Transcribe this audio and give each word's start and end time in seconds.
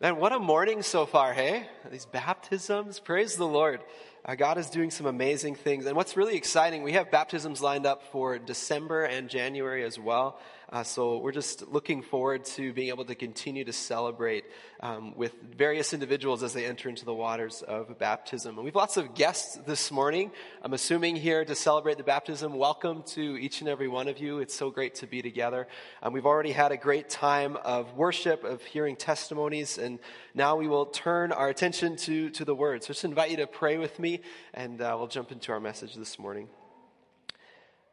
Man, 0.00 0.16
what 0.16 0.32
a 0.32 0.40
morning 0.40 0.82
so 0.82 1.06
far, 1.06 1.32
hey? 1.32 1.68
These 1.88 2.06
baptisms, 2.06 2.98
praise 2.98 3.36
the 3.36 3.46
Lord. 3.46 3.80
Uh, 4.26 4.34
God 4.34 4.56
is 4.56 4.70
doing 4.70 4.90
some 4.90 5.04
amazing 5.04 5.54
things. 5.54 5.84
And 5.84 5.94
what's 5.94 6.16
really 6.16 6.34
exciting, 6.34 6.82
we 6.82 6.92
have 6.92 7.10
baptisms 7.10 7.60
lined 7.60 7.84
up 7.84 8.04
for 8.10 8.38
December 8.38 9.04
and 9.04 9.28
January 9.28 9.84
as 9.84 9.98
well. 9.98 10.38
Uh, 10.72 10.82
so 10.82 11.18
we're 11.18 11.30
just 11.30 11.68
looking 11.68 12.02
forward 12.02 12.44
to 12.44 12.72
being 12.72 12.88
able 12.88 13.04
to 13.04 13.14
continue 13.14 13.64
to 13.64 13.72
celebrate 13.72 14.44
um, 14.80 15.14
with 15.14 15.34
various 15.56 15.92
individuals 15.92 16.42
as 16.42 16.54
they 16.54 16.64
enter 16.64 16.88
into 16.88 17.04
the 17.04 17.14
waters 17.14 17.62
of 17.62 17.98
baptism. 17.98 18.56
And 18.56 18.64
we 18.64 18.70
have 18.70 18.74
lots 18.74 18.96
of 18.96 19.14
guests 19.14 19.56
this 19.66 19.92
morning. 19.92 20.32
I'm 20.62 20.72
assuming 20.72 21.16
here 21.16 21.44
to 21.44 21.54
celebrate 21.54 21.98
the 21.98 22.02
baptism. 22.02 22.54
Welcome 22.54 23.02
to 23.08 23.36
each 23.36 23.60
and 23.60 23.68
every 23.68 23.88
one 23.88 24.08
of 24.08 24.18
you. 24.18 24.38
It's 24.38 24.54
so 24.54 24.70
great 24.70 24.96
to 24.96 25.06
be 25.06 25.20
together. 25.20 25.68
Um, 26.02 26.14
we've 26.14 26.26
already 26.26 26.52
had 26.52 26.72
a 26.72 26.78
great 26.78 27.10
time 27.10 27.56
of 27.58 27.94
worship, 27.94 28.42
of 28.42 28.62
hearing 28.62 28.96
testimonies, 28.96 29.76
and 29.76 29.98
now 30.34 30.56
we 30.56 30.66
will 30.66 30.86
turn 30.86 31.30
our 31.30 31.50
attention 31.50 31.94
to 31.98 32.30
to 32.30 32.44
the 32.44 32.54
Word. 32.54 32.82
So 32.82 32.88
just 32.88 33.04
invite 33.04 33.30
you 33.30 33.36
to 33.36 33.46
pray 33.46 33.76
with 33.76 33.98
me, 33.98 34.13
and 34.52 34.80
uh, 34.80 34.94
we'll 34.98 35.06
jump 35.06 35.32
into 35.32 35.52
our 35.52 35.60
message 35.60 35.94
this 35.94 36.18
morning. 36.18 36.48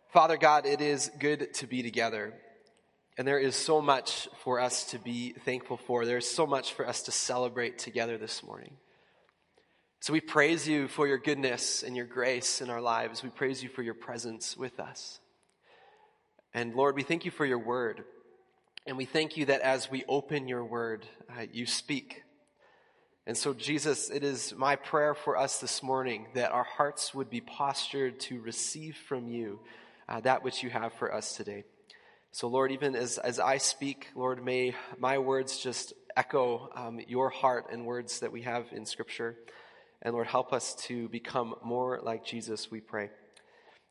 Father 0.10 0.38
God, 0.38 0.66
it 0.66 0.82
is 0.82 1.10
good 1.20 1.54
to 1.56 1.68
be 1.68 1.84
together. 1.84 2.34
And 3.18 3.28
there 3.28 3.40
is 3.40 3.56
so 3.56 3.82
much 3.82 4.28
for 4.44 4.60
us 4.60 4.86
to 4.92 5.00
be 5.00 5.34
thankful 5.46 5.78
for. 5.78 6.06
There's 6.06 6.30
so 6.30 6.48
much 6.48 6.74
for 6.74 6.88
us 6.88 7.04
to 7.04 7.12
celebrate 7.12 7.78
together 7.78 8.18
this 8.18 8.44
morning. 8.44 8.78
So 10.00 10.14
we 10.14 10.22
praise 10.22 10.68
you 10.68 10.88
for 10.88 11.08
your 11.08 11.20
goodness 11.20 11.84
and 11.84 11.96
your 11.96 12.08
grace 12.08 12.62
in 12.62 12.70
our 12.70 12.82
lives. 12.82 13.22
We 13.22 13.30
praise 13.30 13.62
you 13.62 13.70
for 13.70 13.84
your 13.84 13.94
presence 13.94 14.58
with 14.58 14.80
us. 14.80 15.20
And 16.54 16.74
Lord, 16.74 16.96
we 16.96 17.04
thank 17.04 17.24
you 17.24 17.32
for 17.32 17.46
your 17.46 17.60
word. 17.60 18.04
And 18.88 18.98
we 18.98 19.06
thank 19.06 19.38
you 19.38 19.46
that 19.46 19.62
as 19.62 19.92
we 19.92 20.04
open 20.08 20.48
your 20.48 20.66
word, 20.66 21.06
uh, 21.30 21.44
you 21.52 21.66
speak. 21.66 22.24
And 23.28 23.38
so, 23.38 23.54
Jesus, 23.54 24.10
it 24.10 24.24
is 24.24 24.54
my 24.58 24.76
prayer 24.76 25.14
for 25.14 25.38
us 25.38 25.60
this 25.60 25.84
morning 25.84 26.28
that 26.34 26.52
our 26.52 26.64
hearts 26.64 27.14
would 27.14 27.30
be 27.30 27.42
postured 27.42 28.20
to 28.22 28.42
receive 28.42 28.98
from 29.08 29.28
you 29.28 29.60
uh, 30.10 30.22
that 30.22 30.44
which 30.44 30.64
you 30.64 30.72
have 30.72 30.94
for 30.94 31.14
us 31.14 31.36
today. 31.36 31.64
So, 32.32 32.48
Lord, 32.48 32.72
even 32.72 32.96
as, 32.96 33.20
as 33.20 33.40
I 33.40 33.58
speak, 33.58 34.08
Lord, 34.16 34.44
may 34.44 34.74
my 34.98 35.20
words 35.20 35.60
just 35.60 35.94
echo 36.16 36.70
um, 36.76 37.00
your 37.08 37.30
heart 37.30 37.66
and 37.72 37.86
words 37.86 38.22
that 38.22 38.32
we 38.32 38.42
have 38.42 38.66
in 38.72 38.86
Scripture. 38.86 39.36
And 40.02 40.14
Lord, 40.14 40.28
help 40.28 40.52
us 40.52 40.74
to 40.88 41.08
become 41.10 41.54
more 41.64 42.00
like 42.02 42.26
Jesus, 42.26 42.72
we 42.72 42.80
pray. 42.80 43.12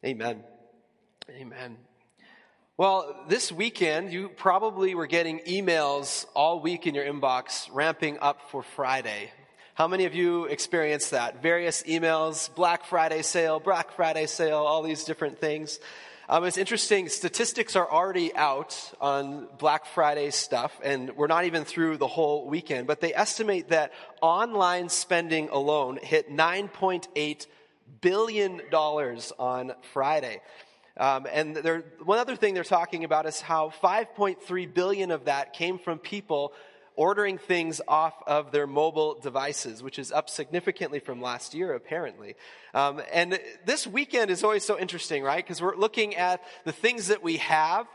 Amen. 0.05 0.43
Amen. 1.31 1.90
Well, 2.81 3.15
this 3.29 3.53
weekend, 3.53 4.11
you 4.11 4.31
probably 4.31 4.95
were 4.95 5.07
getting 5.07 5.41
emails 5.41 6.25
all 6.35 6.61
week 6.61 6.87
in 6.87 6.95
your 6.95 7.05
inbox 7.05 7.69
ramping 7.71 8.19
up 8.21 8.51
for 8.51 8.63
Friday. 8.63 9.33
How 9.75 9.87
many 9.87 10.07
of 10.07 10.15
you 10.15 10.47
experienced 10.47 11.11
that? 11.11 11.43
Various 11.43 11.83
emails, 11.83 12.49
Black 12.55 12.87
Friday 12.87 13.21
sale, 13.21 13.61
Black 13.61 13.93
Friday 13.93 14.25
sale, 14.25 14.57
all 14.57 14.83
these 14.83 15.05
different 15.05 15.39
things. 15.39 15.79
Um, 16.27 16.45
it's 16.45 16.57
interesting, 16.57 17.11
statistics 17.11 17.77
are 17.77 17.87
already 17.87 18.35
out 18.35 18.95
on 18.99 19.49
Black 19.59 19.85
Friday 19.85 20.31
stuff, 20.31 20.73
and 20.83 21.15
we're 21.19 21.27
not 21.27 21.45
even 21.45 21.67
through 21.67 21.99
the 21.99 22.09
whole 22.09 22.49
weekend, 22.49 22.87
but 22.87 23.03
they 23.03 23.13
estimate 23.13 23.69
that 23.69 23.93
online 24.23 24.89
spending 24.89 25.51
alone 25.51 25.99
hit 26.03 26.31
$9.8 26.31 27.47
billion 28.01 28.63
on 28.73 29.73
Friday. 29.93 30.41
Um, 30.97 31.27
and 31.31 31.57
one 32.05 32.19
other 32.19 32.37
thing 32.37 32.55
they're 32.55 32.65
talking 32.65 33.05
about 33.05 33.27
is 33.27 33.41
how 33.41 33.73
5.3 33.83 34.75
billion 34.75 35.11
of 35.11 35.27
that 35.27 35.53
came 35.53 35.79
from 35.79 35.99
people 35.99 36.53
ordering 36.97 37.39
things 37.39 37.81
off 37.89 38.15
of 38.27 38.53
their 38.53 38.67
mobile 38.67 39.19
devices, 39.19 39.83
which 39.83 39.99
is 39.99 40.13
up 40.13 40.29
significantly 40.29 40.99
from 40.99 41.23
last 41.23 41.55
year, 41.55 41.73
apparently. 41.73 42.35
Um, 42.75 43.01
and 43.13 43.41
this 43.65 43.87
weekend 43.87 44.31
is 44.31 44.45
always 44.45 44.65
so 44.65 44.79
interesting, 44.79 45.23
right? 45.23 45.43
Because 45.43 45.63
we're 45.63 45.77
looking 45.77 46.17
at 46.17 46.43
the 46.65 46.73
things 46.73 47.07
that 47.07 47.23
we 47.23 47.39
have, 47.39 47.87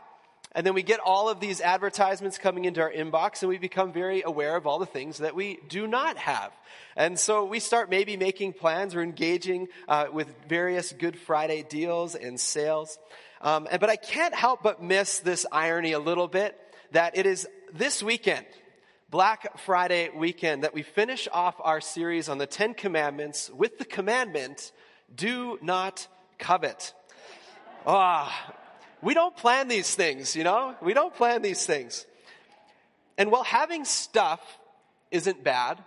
and 0.52 0.66
then 0.66 0.74
we 0.74 0.82
get 0.82 1.00
all 1.00 1.28
of 1.28 1.40
these 1.40 1.60
advertisements 1.60 2.38
coming 2.38 2.64
into 2.64 2.80
our 2.80 2.90
inbox, 2.90 3.42
and 3.42 3.48
we 3.48 3.58
become 3.58 3.92
very 3.92 4.22
aware 4.22 4.56
of 4.56 4.66
all 4.66 4.78
the 4.78 4.86
things 4.86 5.18
that 5.18 5.34
we 5.34 5.58
do 5.68 5.86
not 5.86 6.16
have. 6.16 6.52
And 6.96 7.18
so 7.18 7.44
we 7.44 7.60
start 7.60 7.90
maybe 7.90 8.16
making 8.16 8.54
plans 8.54 8.94
or 8.94 9.02
engaging 9.02 9.68
uh, 9.88 10.06
with 10.12 10.32
various 10.48 10.92
Good 10.92 11.18
Friday 11.18 11.62
deals 11.62 12.14
and 12.14 12.40
sales. 12.40 12.98
Um, 13.42 13.68
and, 13.70 13.80
but 13.80 13.90
I 13.90 13.96
can't 13.96 14.34
help 14.34 14.62
but 14.62 14.82
miss 14.82 15.18
this 15.18 15.44
irony 15.52 15.92
a 15.92 15.98
little 15.98 16.28
bit 16.28 16.58
that 16.92 17.18
it 17.18 17.26
is 17.26 17.46
this 17.74 18.02
weekend 18.02 18.46
Black 19.08 19.58
Friday 19.60 20.10
weekend 20.14 20.64
that 20.64 20.74
we 20.74 20.82
finish 20.82 21.28
off 21.32 21.54
our 21.60 21.80
series 21.80 22.28
on 22.28 22.38
the 22.38 22.46
Ten 22.46 22.74
Commandments 22.74 23.48
with 23.50 23.78
the 23.78 23.84
commandment, 23.84 24.72
do 25.14 25.58
not 25.62 26.08
covet. 26.38 26.92
Ah, 27.86 28.52
we 29.06 29.14
don't 29.14 29.36
plan 29.36 29.68
these 29.68 29.94
things, 29.94 30.34
you 30.34 30.42
know? 30.42 30.74
We 30.82 30.92
don't 30.92 31.14
plan 31.14 31.40
these 31.40 31.64
things. 31.64 32.04
And 33.16 33.30
while 33.30 33.44
having 33.44 33.84
stuff 33.84 34.40
isn't 35.12 35.44
bad, 35.44 35.78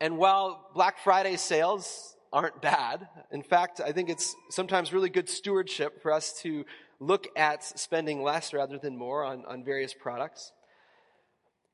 and 0.00 0.18
while 0.18 0.68
Black 0.74 0.98
Friday 0.98 1.36
sales 1.36 2.16
aren't 2.32 2.60
bad, 2.60 3.06
in 3.30 3.44
fact, 3.44 3.80
I 3.80 3.92
think 3.92 4.10
it's 4.10 4.34
sometimes 4.50 4.92
really 4.92 5.10
good 5.10 5.28
stewardship 5.28 6.02
for 6.02 6.12
us 6.12 6.32
to 6.40 6.64
look 6.98 7.28
at 7.36 7.62
spending 7.62 8.20
less 8.20 8.52
rather 8.52 8.78
than 8.78 8.96
more 8.96 9.22
on, 9.22 9.44
on 9.46 9.62
various 9.62 9.94
products. 9.94 10.50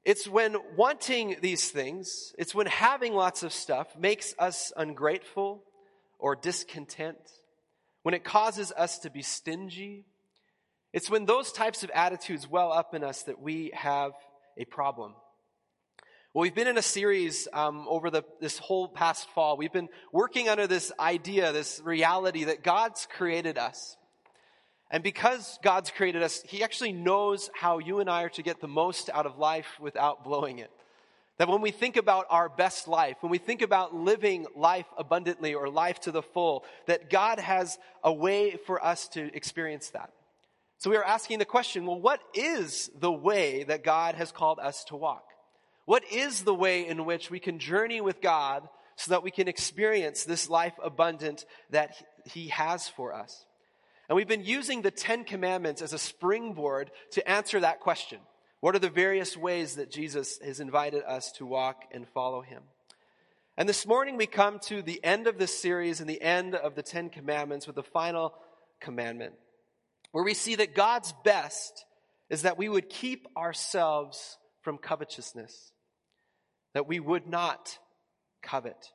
It's 0.04 0.28
when 0.28 0.56
wanting 0.76 1.36
these 1.40 1.70
things, 1.70 2.34
it's 2.36 2.54
when 2.54 2.66
having 2.66 3.14
lots 3.14 3.42
of 3.42 3.50
stuff 3.50 3.96
makes 3.98 4.34
us 4.38 4.74
ungrateful 4.76 5.62
or 6.18 6.36
discontent, 6.36 7.16
when 8.02 8.14
it 8.14 8.24
causes 8.24 8.72
us 8.76 8.98
to 9.00 9.10
be 9.10 9.22
stingy. 9.22 10.04
It's 10.92 11.08
when 11.08 11.24
those 11.24 11.52
types 11.52 11.82
of 11.84 11.90
attitudes 11.90 12.48
well 12.48 12.72
up 12.72 12.94
in 12.94 13.02
us 13.02 13.22
that 13.24 13.40
we 13.40 13.70
have 13.74 14.12
a 14.56 14.64
problem. 14.64 15.14
Well, 16.34 16.42
we've 16.42 16.54
been 16.54 16.66
in 16.66 16.78
a 16.78 16.82
series 16.82 17.46
um, 17.52 17.86
over 17.88 18.10
the, 18.10 18.24
this 18.40 18.58
whole 18.58 18.88
past 18.88 19.28
fall. 19.34 19.56
We've 19.56 19.72
been 19.72 19.90
working 20.12 20.48
under 20.48 20.66
this 20.66 20.90
idea, 20.98 21.52
this 21.52 21.80
reality 21.84 22.44
that 22.44 22.62
God's 22.62 23.06
created 23.16 23.58
us. 23.58 23.96
And 24.90 25.02
because 25.02 25.58
God's 25.62 25.90
created 25.90 26.22
us, 26.22 26.42
He 26.46 26.62
actually 26.62 26.92
knows 26.92 27.50
how 27.54 27.78
you 27.78 28.00
and 28.00 28.10
I 28.10 28.24
are 28.24 28.28
to 28.30 28.42
get 28.42 28.60
the 28.60 28.68
most 28.68 29.10
out 29.10 29.26
of 29.26 29.38
life 29.38 29.78
without 29.80 30.24
blowing 30.24 30.58
it. 30.58 30.70
That 31.42 31.48
when 31.48 31.60
we 31.60 31.72
think 31.72 31.96
about 31.96 32.26
our 32.30 32.48
best 32.48 32.86
life, 32.86 33.16
when 33.18 33.32
we 33.32 33.38
think 33.38 33.62
about 33.62 33.92
living 33.92 34.46
life 34.54 34.86
abundantly 34.96 35.54
or 35.54 35.68
life 35.68 35.98
to 36.02 36.12
the 36.12 36.22
full, 36.22 36.64
that 36.86 37.10
God 37.10 37.40
has 37.40 37.80
a 38.04 38.12
way 38.12 38.54
for 38.64 38.84
us 38.84 39.08
to 39.08 39.28
experience 39.34 39.90
that. 39.90 40.12
So 40.78 40.88
we 40.88 40.96
are 40.96 41.02
asking 41.02 41.40
the 41.40 41.44
question, 41.44 41.84
well, 41.84 42.00
what 42.00 42.20
is 42.32 42.92
the 42.96 43.10
way 43.10 43.64
that 43.64 43.82
God 43.82 44.14
has 44.14 44.30
called 44.30 44.60
us 44.60 44.84
to 44.84 44.94
walk? 44.94 45.24
What 45.84 46.04
is 46.12 46.44
the 46.44 46.54
way 46.54 46.86
in 46.86 47.06
which 47.06 47.28
we 47.28 47.40
can 47.40 47.58
journey 47.58 48.00
with 48.00 48.20
God 48.20 48.68
so 48.94 49.10
that 49.10 49.24
we 49.24 49.32
can 49.32 49.48
experience 49.48 50.22
this 50.22 50.48
life 50.48 50.74
abundant 50.80 51.44
that 51.70 51.96
He 52.24 52.50
has 52.50 52.86
for 52.86 53.12
us? 53.12 53.46
And 54.08 54.14
we've 54.14 54.28
been 54.28 54.44
using 54.44 54.82
the 54.82 54.92
Ten 54.92 55.24
Commandments 55.24 55.82
as 55.82 55.92
a 55.92 55.98
springboard 55.98 56.92
to 57.10 57.28
answer 57.28 57.58
that 57.58 57.80
question. 57.80 58.20
What 58.62 58.76
are 58.76 58.78
the 58.78 58.88
various 58.88 59.36
ways 59.36 59.74
that 59.74 59.90
Jesus 59.90 60.38
has 60.38 60.60
invited 60.60 61.02
us 61.02 61.32
to 61.32 61.44
walk 61.44 61.82
and 61.90 62.06
follow 62.06 62.42
him? 62.42 62.62
And 63.56 63.68
this 63.68 63.84
morning 63.84 64.16
we 64.16 64.26
come 64.26 64.60
to 64.66 64.82
the 64.82 65.02
end 65.02 65.26
of 65.26 65.36
this 65.36 65.60
series 65.60 66.00
and 66.00 66.08
the 66.08 66.22
end 66.22 66.54
of 66.54 66.76
the 66.76 66.82
Ten 66.84 67.10
Commandments 67.10 67.66
with 67.66 67.74
the 67.74 67.82
final 67.82 68.32
commandment, 68.80 69.32
where 70.12 70.22
we 70.22 70.32
see 70.32 70.54
that 70.54 70.76
God's 70.76 71.12
best 71.24 71.84
is 72.30 72.42
that 72.42 72.56
we 72.56 72.68
would 72.68 72.88
keep 72.88 73.26
ourselves 73.36 74.38
from 74.60 74.78
covetousness, 74.78 75.72
that 76.72 76.86
we 76.86 77.00
would 77.00 77.26
not 77.26 77.76
covet. 78.44 78.92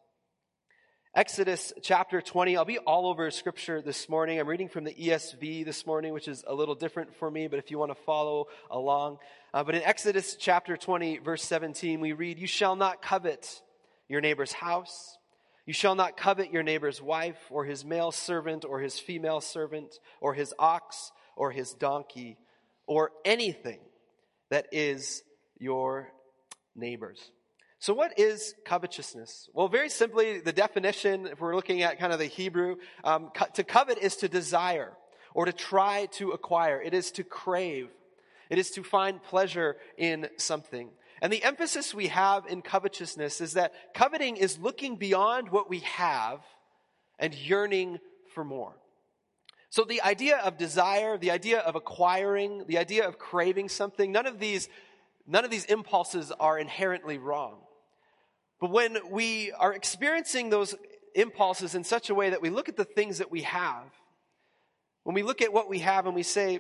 Exodus 1.17 1.73
chapter 1.81 2.21
20. 2.21 2.57
I'll 2.57 2.63
be 2.63 2.77
all 2.77 3.07
over 3.07 3.31
scripture 3.31 3.81
this 3.81 4.07
morning. 4.07 4.39
I'm 4.39 4.47
reading 4.47 4.69
from 4.69 4.83
the 4.83 4.93
ESV 4.93 5.65
this 5.65 5.87
morning, 5.87 6.13
which 6.13 6.27
is 6.27 6.43
a 6.45 6.53
little 6.53 6.75
different 6.75 7.15
for 7.15 7.31
me, 7.31 7.47
but 7.47 7.57
if 7.57 7.71
you 7.71 7.79
want 7.79 7.89
to 7.89 7.99
follow 8.03 8.45
along. 8.69 9.17
Uh, 9.51 9.63
but 9.63 9.73
in 9.73 9.81
Exodus 9.81 10.35
chapter 10.39 10.77
20, 10.77 11.17
verse 11.17 11.41
17, 11.41 12.01
we 12.01 12.13
read, 12.13 12.37
You 12.37 12.45
shall 12.45 12.75
not 12.75 13.01
covet 13.01 13.63
your 14.07 14.21
neighbor's 14.21 14.53
house. 14.53 15.17
You 15.65 15.73
shall 15.73 15.95
not 15.95 16.17
covet 16.17 16.53
your 16.53 16.61
neighbor's 16.61 17.01
wife, 17.01 17.39
or 17.49 17.65
his 17.65 17.83
male 17.83 18.11
servant, 18.11 18.63
or 18.63 18.79
his 18.79 18.99
female 18.99 19.41
servant, 19.41 19.97
or 20.21 20.35
his 20.35 20.53
ox, 20.59 21.11
or 21.35 21.49
his 21.49 21.73
donkey, 21.73 22.37
or 22.85 23.09
anything 23.25 23.79
that 24.51 24.67
is 24.71 25.23
your 25.57 26.09
neighbor's. 26.75 27.31
So 27.88 27.94
what 27.94 28.19
is 28.19 28.54
covetousness? 28.66 29.50
Well, 29.54 29.69
very 29.69 29.88
simply, 29.88 30.42
the 30.42 30.51
definition, 30.51 31.25
if 31.25 31.39
we're 31.39 31.56
looking 31.56 31.84
at 31.84 31.98
kind 31.98 32.12
of 32.12 32.19
the 32.19 32.25
Hebrew, 32.25 32.75
um, 33.06 33.31
co- 33.34 33.45
to 33.54 33.63
covet 33.63 33.98
is 34.00 34.18
to 34.18 34.28
desire 34.28 34.92
or 35.34 35.45
to 35.45 35.54
try 35.54 36.07
to 36.16 36.31
acquire. 36.31 36.81
It 36.81 36.94
is 36.94 37.12
to 37.12 37.24
crave. 37.24 37.88
It 38.50 38.57
is 38.57 38.72
to 38.72 38.84
find 38.84 39.24
pleasure 39.24 39.78
in 39.98 40.28
something. 40.36 40.89
And 41.22 41.31
the 41.31 41.42
emphasis 41.42 41.94
we 41.94 42.07
have 42.07 42.45
in 42.48 42.62
covetousness 42.62 43.39
is 43.39 43.54
that 43.54 43.72
coveting 43.94 44.36
is 44.36 44.60
looking 44.60 44.98
beyond 44.98 45.48
what 45.48 45.69
we 45.69 45.80
have 45.80 46.42
and 47.18 47.34
yearning 47.34 48.00
for 48.34 48.44
more. 48.44 48.75
So 49.69 49.86
the 49.86 50.01
idea 50.01 50.39
of 50.39 50.57
desire, 50.57 51.18
the 51.18 51.31
idea 51.31 51.60
of 51.60 51.78
acquiring, 51.78 52.66
the 52.68 52.80
idea 52.80 53.07
of 53.07 53.18
craving 53.18 53.69
something, 53.69 54.12
none 54.12 54.25
of 54.25 54.39
these, 54.39 54.68
none 55.25 55.45
of 55.45 55.51
these 55.51 55.63
impulses 55.63 56.34
are 56.38 56.60
inherently 56.60 57.18
wrong. 57.18 57.60
But 58.59 58.71
when 58.71 58.98
we 59.12 59.51
are 59.51 59.74
experiencing 59.74 60.50
those 60.50 60.75
impulses 61.13 61.75
in 61.75 61.83
such 61.83 62.09
a 62.09 62.15
way 62.15 62.31
that 62.31 62.42
we 62.42 62.50
look 62.50 62.69
at 62.69 62.77
the 62.77 62.86
things 62.86 63.19
that 63.19 63.31
we 63.31 63.44
have, 63.44 63.83
when 65.04 65.13
we 65.13 65.24
look 65.24 65.42
at 65.42 65.54
what 65.54 65.69
we 65.69 65.80
have 65.80 66.06
and 66.06 66.15
we 66.15 66.24
say, 66.24 66.59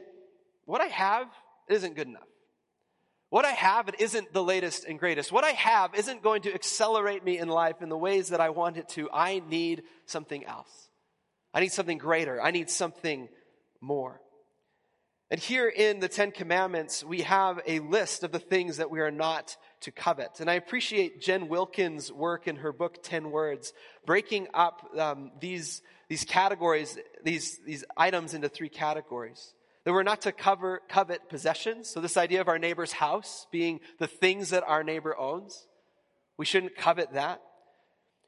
what 0.65 0.81
I 0.81 0.87
have 0.87 1.27
isn't 1.69 1.95
good 1.95 2.07
enough. 2.07 2.23
What 3.29 3.45
I 3.45 3.51
have, 3.51 3.89
it 3.89 3.99
isn't 3.99 4.31
the 4.31 4.43
latest 4.43 4.85
and 4.85 4.97
greatest. 4.97 5.31
What 5.31 5.43
I 5.43 5.51
have 5.51 5.95
isn't 5.95 6.23
going 6.23 6.43
to 6.43 6.53
accelerate 6.53 7.25
me 7.25 7.39
in 7.39 7.49
life 7.49 7.81
in 7.81 7.89
the 7.89 7.97
ways 7.97 8.29
that 8.29 8.39
I 8.39 8.51
want 8.51 8.77
it 8.77 8.87
to. 8.89 9.09
I 9.11 9.41
need 9.49 9.83
something 10.05 10.45
else. 10.45 10.89
I 11.53 11.59
need 11.59 11.73
something 11.73 11.97
greater. 11.97 12.41
I 12.41 12.51
need 12.51 12.69
something 12.69 13.27
more. 13.81 14.21
And 15.29 15.41
here 15.41 15.67
in 15.67 15.99
the 15.99 16.07
Ten 16.07 16.31
Commandments, 16.31 17.03
we 17.03 17.21
have 17.23 17.59
a 17.67 17.79
list 17.79 18.23
of 18.23 18.31
the 18.31 18.39
things 18.39 18.77
that 18.77 18.89
we 18.89 19.01
are 19.01 19.11
not 19.11 19.57
to 19.81 19.91
covet. 19.91 20.39
And 20.39 20.49
I 20.49 20.53
appreciate 20.53 21.21
Jen 21.21 21.47
Wilkins' 21.47 22.11
work 22.11 22.47
in 22.47 22.57
her 22.57 22.71
book, 22.71 23.03
Ten 23.03 23.31
Words, 23.31 23.73
breaking 24.05 24.47
up 24.53 24.89
um, 24.97 25.31
these, 25.39 25.81
these 26.09 26.25
categories, 26.25 26.97
these, 27.23 27.59
these 27.65 27.83
items 27.95 28.33
into 28.33 28.49
three 28.49 28.69
categories. 28.69 29.53
That 29.83 29.93
we're 29.93 30.03
not 30.03 30.21
to 30.21 30.31
cover, 30.31 30.81
covet 30.89 31.29
possessions. 31.29 31.89
So 31.89 32.01
this 32.01 32.17
idea 32.17 32.41
of 32.41 32.47
our 32.47 32.59
neighbor's 32.59 32.91
house 32.91 33.47
being 33.51 33.79
the 33.99 34.07
things 34.07 34.49
that 34.49 34.63
our 34.67 34.83
neighbor 34.83 35.17
owns. 35.17 35.65
We 36.37 36.45
shouldn't 36.45 36.75
covet 36.75 37.13
that. 37.13 37.41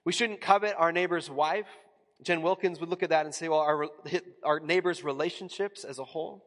We 0.06 0.13
shouldn't 0.13 0.42
covet 0.42 0.75
our 0.78 0.92
neighbor's 0.92 1.30
wife. 1.30 1.68
Jen 2.22 2.42
Wilkins 2.42 2.80
would 2.80 2.90
look 2.90 3.04
at 3.04 3.10
that 3.10 3.25
and 3.25 3.36
say, 3.36 3.50
well, 3.50 3.60
our, 3.60 3.88
our 4.44 4.60
neighbor's 4.60 5.04
relationships 5.04 5.84
as 5.84 6.00
a 6.00 6.04
whole. 6.04 6.46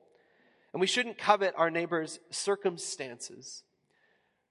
And 0.72 0.80
we 0.80 0.86
shouldn't 0.86 1.18
covet 1.18 1.54
our 1.56 1.70
neighbor's 1.70 2.18
circumstances. 2.30 3.62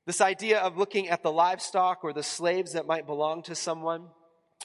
This 0.05 0.21
idea 0.21 0.59
of 0.59 0.77
looking 0.77 1.09
at 1.09 1.23
the 1.23 1.31
livestock 1.31 2.03
or 2.03 2.13
the 2.13 2.23
slaves 2.23 2.73
that 2.73 2.87
might 2.87 3.05
belong 3.05 3.43
to 3.43 3.55
someone. 3.55 4.07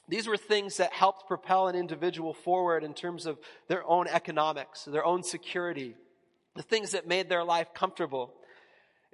These 0.09 0.27
were 0.27 0.37
things 0.37 0.79
that 0.79 0.93
helped 0.93 1.27
propel 1.27 1.69
an 1.69 1.77
individual 1.77 2.33
forward 2.33 2.85
in 2.85 2.94
terms 2.94 3.27
of 3.27 3.38
their 3.69 3.85
own 3.87 4.06
economics, 4.09 4.85
their 4.85 5.05
own 5.05 5.23
security, 5.23 5.94
the 6.55 6.62
things 6.62 6.93
that 6.93 7.06
made 7.06 7.29
their 7.29 7.44
life 7.44 7.75
comfortable, 7.75 8.33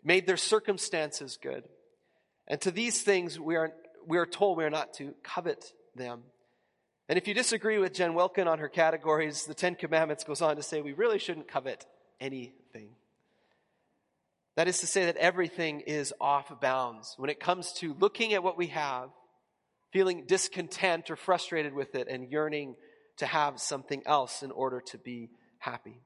made 0.04 0.26
their 0.26 0.36
circumstances 0.36 1.38
good. 1.40 1.64
And 2.46 2.60
to 2.60 2.70
these 2.70 3.02
things, 3.02 3.38
we 3.38 3.56
are, 3.56 3.72
we 4.06 4.18
are 4.18 4.26
told 4.26 4.58
we 4.58 4.64
are 4.64 4.70
not 4.70 4.94
to 4.94 5.14
covet 5.22 5.72
them. 5.94 6.22
And 7.08 7.18
if 7.18 7.26
you 7.26 7.34
disagree 7.34 7.78
with 7.78 7.94
Jen 7.94 8.14
Wilkin 8.14 8.48
on 8.48 8.58
her 8.58 8.68
categories, 8.68 9.44
the 9.44 9.54
Ten 9.54 9.74
Commandments 9.74 10.24
goes 10.24 10.40
on 10.42 10.56
to 10.56 10.62
say 10.62 10.82
we 10.82 10.92
really 10.92 11.18
shouldn't 11.18 11.48
covet 11.48 11.84
anything. 12.20 12.90
That 14.56 14.68
is 14.68 14.80
to 14.80 14.86
say 14.86 15.06
that 15.06 15.16
everything 15.16 15.80
is 15.80 16.12
off 16.20 16.60
bounds 16.60 17.14
when 17.16 17.30
it 17.30 17.40
comes 17.40 17.72
to 17.74 17.94
looking 17.98 18.34
at 18.34 18.42
what 18.42 18.58
we 18.58 18.68
have 18.68 19.08
feeling 19.92 20.24
discontent 20.26 21.10
or 21.10 21.16
frustrated 21.16 21.74
with 21.74 21.94
it 21.94 22.08
and 22.08 22.30
yearning 22.30 22.74
to 23.18 23.26
have 23.26 23.60
something 23.60 24.02
else 24.06 24.42
in 24.42 24.50
order 24.50 24.80
to 24.80 24.98
be 24.98 25.28
happy. 25.58 26.00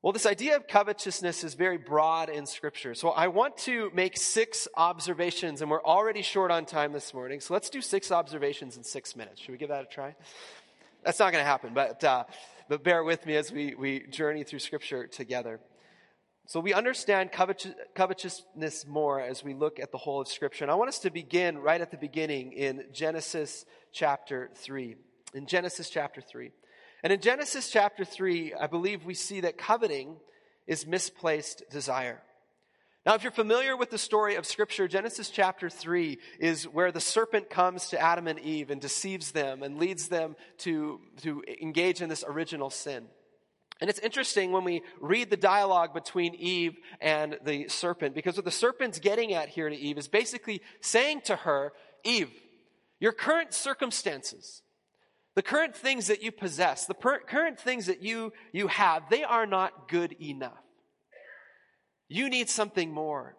Well, 0.00 0.12
this 0.12 0.26
idea 0.26 0.56
of 0.56 0.66
covetousness 0.68 1.44
is 1.44 1.54
very 1.54 1.76
broad 1.76 2.28
in 2.28 2.46
Scripture. 2.46 2.94
So 2.94 3.10
I 3.10 3.26
want 3.26 3.58
to 3.58 3.90
make 3.92 4.16
six 4.16 4.68
observations, 4.76 5.60
and 5.60 5.70
we're 5.70 5.82
already 5.82 6.22
short 6.22 6.50
on 6.50 6.66
time 6.66 6.92
this 6.92 7.12
morning. 7.12 7.40
So 7.40 7.52
let's 7.52 7.68
do 7.68 7.82
six 7.82 8.12
observations 8.12 8.76
in 8.76 8.84
six 8.84 9.16
minutes. 9.16 9.40
Should 9.40 9.52
we 9.52 9.58
give 9.58 9.70
that 9.70 9.82
a 9.82 9.86
try? 9.86 10.14
That's 11.04 11.18
not 11.18 11.32
going 11.32 11.42
to 11.42 11.48
happen, 11.48 11.74
but, 11.74 12.02
uh, 12.04 12.24
but 12.68 12.84
bear 12.84 13.02
with 13.02 13.26
me 13.26 13.36
as 13.36 13.52
we, 13.52 13.74
we 13.74 14.06
journey 14.06 14.44
through 14.44 14.60
Scripture 14.60 15.08
together. 15.08 15.60
So 16.48 16.60
we 16.60 16.72
understand 16.72 17.30
covetousness 17.30 18.86
more 18.86 19.20
as 19.20 19.44
we 19.44 19.52
look 19.52 19.78
at 19.78 19.92
the 19.92 19.98
whole 19.98 20.22
of 20.22 20.28
Scripture. 20.28 20.64
And 20.64 20.70
I 20.70 20.76
want 20.76 20.88
us 20.88 21.00
to 21.00 21.10
begin 21.10 21.58
right 21.58 21.78
at 21.78 21.90
the 21.90 21.98
beginning 21.98 22.54
in 22.54 22.84
Genesis 22.90 23.66
chapter 23.92 24.48
3. 24.54 24.96
In 25.34 25.46
Genesis 25.46 25.90
chapter 25.90 26.22
3. 26.22 26.50
And 27.02 27.12
in 27.12 27.20
Genesis 27.20 27.70
chapter 27.70 28.02
3, 28.02 28.54
I 28.54 28.66
believe 28.66 29.04
we 29.04 29.12
see 29.12 29.42
that 29.42 29.58
coveting 29.58 30.16
is 30.66 30.86
misplaced 30.86 31.64
desire. 31.70 32.22
Now, 33.04 33.14
if 33.14 33.24
you're 33.24 33.30
familiar 33.30 33.76
with 33.76 33.90
the 33.90 33.98
story 33.98 34.36
of 34.36 34.46
Scripture, 34.46 34.88
Genesis 34.88 35.28
chapter 35.28 35.68
3 35.68 36.18
is 36.40 36.64
where 36.64 36.90
the 36.90 36.98
serpent 36.98 37.50
comes 37.50 37.90
to 37.90 38.00
Adam 38.00 38.26
and 38.26 38.40
Eve 38.40 38.70
and 38.70 38.80
deceives 38.80 39.32
them 39.32 39.62
and 39.62 39.76
leads 39.76 40.08
them 40.08 40.34
to, 40.60 40.98
to 41.20 41.44
engage 41.60 42.00
in 42.00 42.08
this 42.08 42.24
original 42.26 42.70
sin. 42.70 43.04
And 43.80 43.88
it's 43.88 44.00
interesting 44.00 44.50
when 44.50 44.64
we 44.64 44.82
read 45.00 45.30
the 45.30 45.36
dialogue 45.36 45.94
between 45.94 46.34
Eve 46.34 46.76
and 47.00 47.38
the 47.44 47.68
serpent, 47.68 48.14
because 48.14 48.36
what 48.36 48.44
the 48.44 48.50
serpent's 48.50 48.98
getting 48.98 49.34
at 49.34 49.48
here 49.48 49.68
to 49.68 49.76
Eve 49.76 49.98
is 49.98 50.08
basically 50.08 50.62
saying 50.80 51.22
to 51.26 51.36
her, 51.36 51.72
Eve, 52.04 52.30
your 52.98 53.12
current 53.12 53.54
circumstances, 53.54 54.62
the 55.36 55.42
current 55.42 55.76
things 55.76 56.08
that 56.08 56.22
you 56.22 56.32
possess, 56.32 56.86
the 56.86 56.94
per- 56.94 57.20
current 57.20 57.60
things 57.60 57.86
that 57.86 58.02
you, 58.02 58.32
you 58.52 58.66
have, 58.66 59.04
they 59.08 59.22
are 59.22 59.46
not 59.46 59.88
good 59.88 60.16
enough. 60.20 60.58
You 62.08 62.28
need 62.28 62.48
something 62.48 62.92
more. 62.92 63.36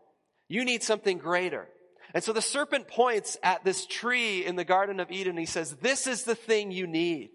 You 0.47 0.63
need 0.63 0.83
something 0.83 1.17
greater. 1.17 1.67
And 2.13 2.23
so 2.23 2.31
the 2.31 2.41
serpent 2.41 2.87
points 2.87 3.37
at 3.43 3.65
this 3.65 3.85
tree 3.85 4.45
in 4.45 4.55
the 4.55 4.63
Garden 4.63 4.99
of 4.99 5.11
Eden. 5.11 5.31
And 5.31 5.39
he 5.39 5.45
says, 5.45 5.75
this 5.75 6.07
is 6.07 6.23
the 6.23 6.35
thing 6.35 6.71
you 6.71 6.87
need. 6.87 7.31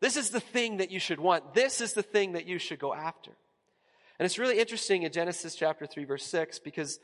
This 0.00 0.16
is 0.16 0.30
the 0.30 0.40
thing 0.40 0.78
that 0.78 0.90
you 0.90 0.98
should 0.98 1.20
want. 1.20 1.54
This 1.54 1.80
is 1.80 1.92
the 1.92 2.02
thing 2.02 2.32
that 2.32 2.46
you 2.46 2.58
should 2.58 2.78
go 2.78 2.94
after. 2.94 3.32
And 4.18 4.26
it's 4.26 4.38
really 4.38 4.58
interesting 4.58 5.02
in 5.02 5.12
Genesis 5.12 5.54
chapter 5.54 5.86
3 5.86 6.04
verse 6.04 6.24
6 6.26 6.58
because 6.58 6.98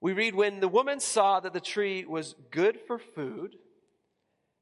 we 0.00 0.12
read 0.12 0.34
when 0.34 0.60
the 0.60 0.68
woman 0.68 1.00
saw 1.00 1.40
that 1.40 1.52
the 1.52 1.60
tree 1.60 2.04
was 2.04 2.34
good 2.50 2.78
for 2.86 2.98
food, 2.98 3.56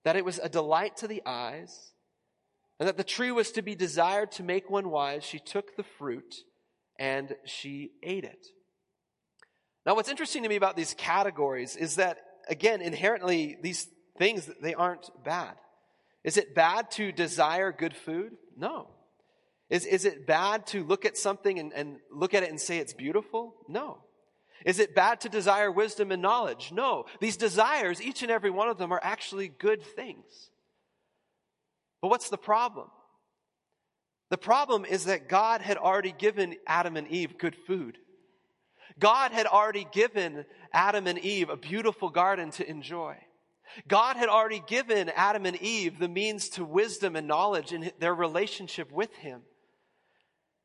that 0.04 0.16
it 0.16 0.24
was 0.24 0.38
a 0.38 0.48
delight 0.48 0.96
to 0.98 1.08
the 1.08 1.22
eyes, 1.24 1.92
and 2.78 2.88
that 2.88 2.96
the 2.96 3.04
tree 3.04 3.32
was 3.32 3.52
to 3.52 3.62
be 3.62 3.74
desired 3.74 4.32
to 4.32 4.42
make 4.42 4.70
one 4.70 4.90
wise, 4.90 5.24
she 5.24 5.38
took 5.38 5.76
the 5.76 5.82
fruit 5.82 6.36
and 6.98 7.34
she 7.44 7.92
ate 8.02 8.24
it. 8.24 8.46
Now 9.86 9.94
what's 9.94 10.10
interesting 10.10 10.42
to 10.42 10.48
me 10.48 10.56
about 10.56 10.76
these 10.76 10.94
categories 10.94 11.76
is 11.76 11.96
that 11.96 12.18
again 12.48 12.80
inherently 12.82 13.56
these 13.62 13.88
things 14.18 14.50
they 14.60 14.74
aren't 14.74 15.10
bad. 15.24 15.54
Is 16.24 16.36
it 16.36 16.54
bad 16.54 16.90
to 16.92 17.12
desire 17.12 17.72
good 17.72 17.96
food? 17.96 18.32
No. 18.56 18.88
Is, 19.70 19.84
is 19.84 20.04
it 20.04 20.26
bad 20.26 20.66
to 20.68 20.82
look 20.82 21.04
at 21.04 21.16
something 21.16 21.58
and, 21.58 21.72
and 21.72 21.96
look 22.10 22.34
at 22.34 22.42
it 22.42 22.50
and 22.50 22.60
say 22.60 22.78
it's 22.78 22.94
beautiful? 22.94 23.54
No. 23.68 23.98
Is 24.64 24.78
it 24.78 24.94
bad 24.94 25.20
to 25.20 25.28
desire 25.28 25.70
wisdom 25.70 26.10
and 26.10 26.22
knowledge? 26.22 26.72
No. 26.72 27.04
These 27.20 27.36
desires, 27.36 28.02
each 28.02 28.22
and 28.22 28.30
every 28.30 28.50
one 28.50 28.68
of 28.68 28.78
them, 28.78 28.92
are 28.92 29.00
actually 29.02 29.48
good 29.48 29.82
things. 29.82 30.50
But 32.00 32.08
what's 32.08 32.30
the 32.30 32.38
problem? 32.38 32.88
The 34.30 34.38
problem 34.38 34.84
is 34.84 35.04
that 35.04 35.28
God 35.28 35.62
had 35.62 35.76
already 35.76 36.12
given 36.12 36.56
Adam 36.66 36.96
and 36.96 37.08
Eve 37.08 37.38
good 37.38 37.56
food. 37.66 37.98
God 38.98 39.32
had 39.32 39.46
already 39.46 39.86
given 39.92 40.44
Adam 40.72 41.06
and 41.06 41.18
Eve 41.18 41.50
a 41.50 41.56
beautiful 41.56 42.10
garden 42.10 42.50
to 42.52 42.68
enjoy. 42.68 43.16
God 43.86 44.16
had 44.16 44.28
already 44.28 44.62
given 44.66 45.10
Adam 45.10 45.46
and 45.46 45.56
Eve 45.56 45.98
the 45.98 46.08
means 46.08 46.48
to 46.50 46.64
wisdom 46.64 47.16
and 47.16 47.26
knowledge 47.26 47.72
in 47.72 47.90
their 47.98 48.14
relationship 48.14 48.90
with 48.92 49.14
Him. 49.16 49.42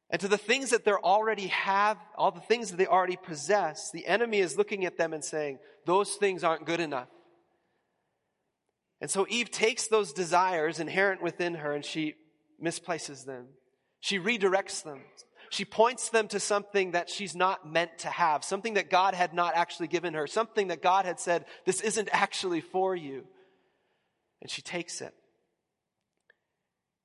And 0.09 0.19
to 0.21 0.27
the 0.27 0.37
things 0.37 0.69
that 0.69 0.85
they 0.85 0.91
already 0.91 1.47
have, 1.47 1.97
all 2.15 2.31
the 2.31 2.39
things 2.39 2.69
that 2.69 2.77
they 2.77 2.85
already 2.85 3.17
possess, 3.17 3.89
the 3.91 4.05
enemy 4.05 4.39
is 4.39 4.57
looking 4.57 4.85
at 4.85 4.97
them 4.97 5.11
and 5.11 5.23
saying, 5.23 5.57
those 5.85 6.13
things 6.15 6.43
aren't 6.43 6.65
good 6.65 6.79
enough. 6.79 7.07
And 9.01 9.09
so 9.09 9.25
Eve 9.27 9.51
takes 9.51 9.87
those 9.87 10.13
desires 10.13 10.79
inherent 10.79 11.21
within 11.21 11.55
her 11.55 11.73
and 11.73 11.83
she 11.83 12.13
misplaces 12.59 13.25
them. 13.25 13.47
She 13.99 14.19
redirects 14.19 14.83
them. 14.83 15.01
She 15.53 15.65
points 15.65 16.09
them 16.09 16.27
to 16.29 16.39
something 16.39 16.93
that 16.93 17.11
she's 17.11 17.35
not 17.35 17.71
meant 17.71 17.99
to 17.99 18.07
have, 18.07 18.43
something 18.43 18.73
that 18.73 18.89
God 18.89 19.13
had 19.13 19.35
not 19.35 19.53
actually 19.53 19.87
given 19.87 20.15
her, 20.15 20.25
something 20.25 20.69
that 20.69 20.81
God 20.81 21.05
had 21.05 21.19
said, 21.19 21.45
this 21.63 21.79
isn't 21.79 22.09
actually 22.11 22.59
for 22.59 22.95
you. 22.95 23.25
And 24.41 24.49
she 24.49 24.63
takes 24.63 24.99
it. 24.99 25.13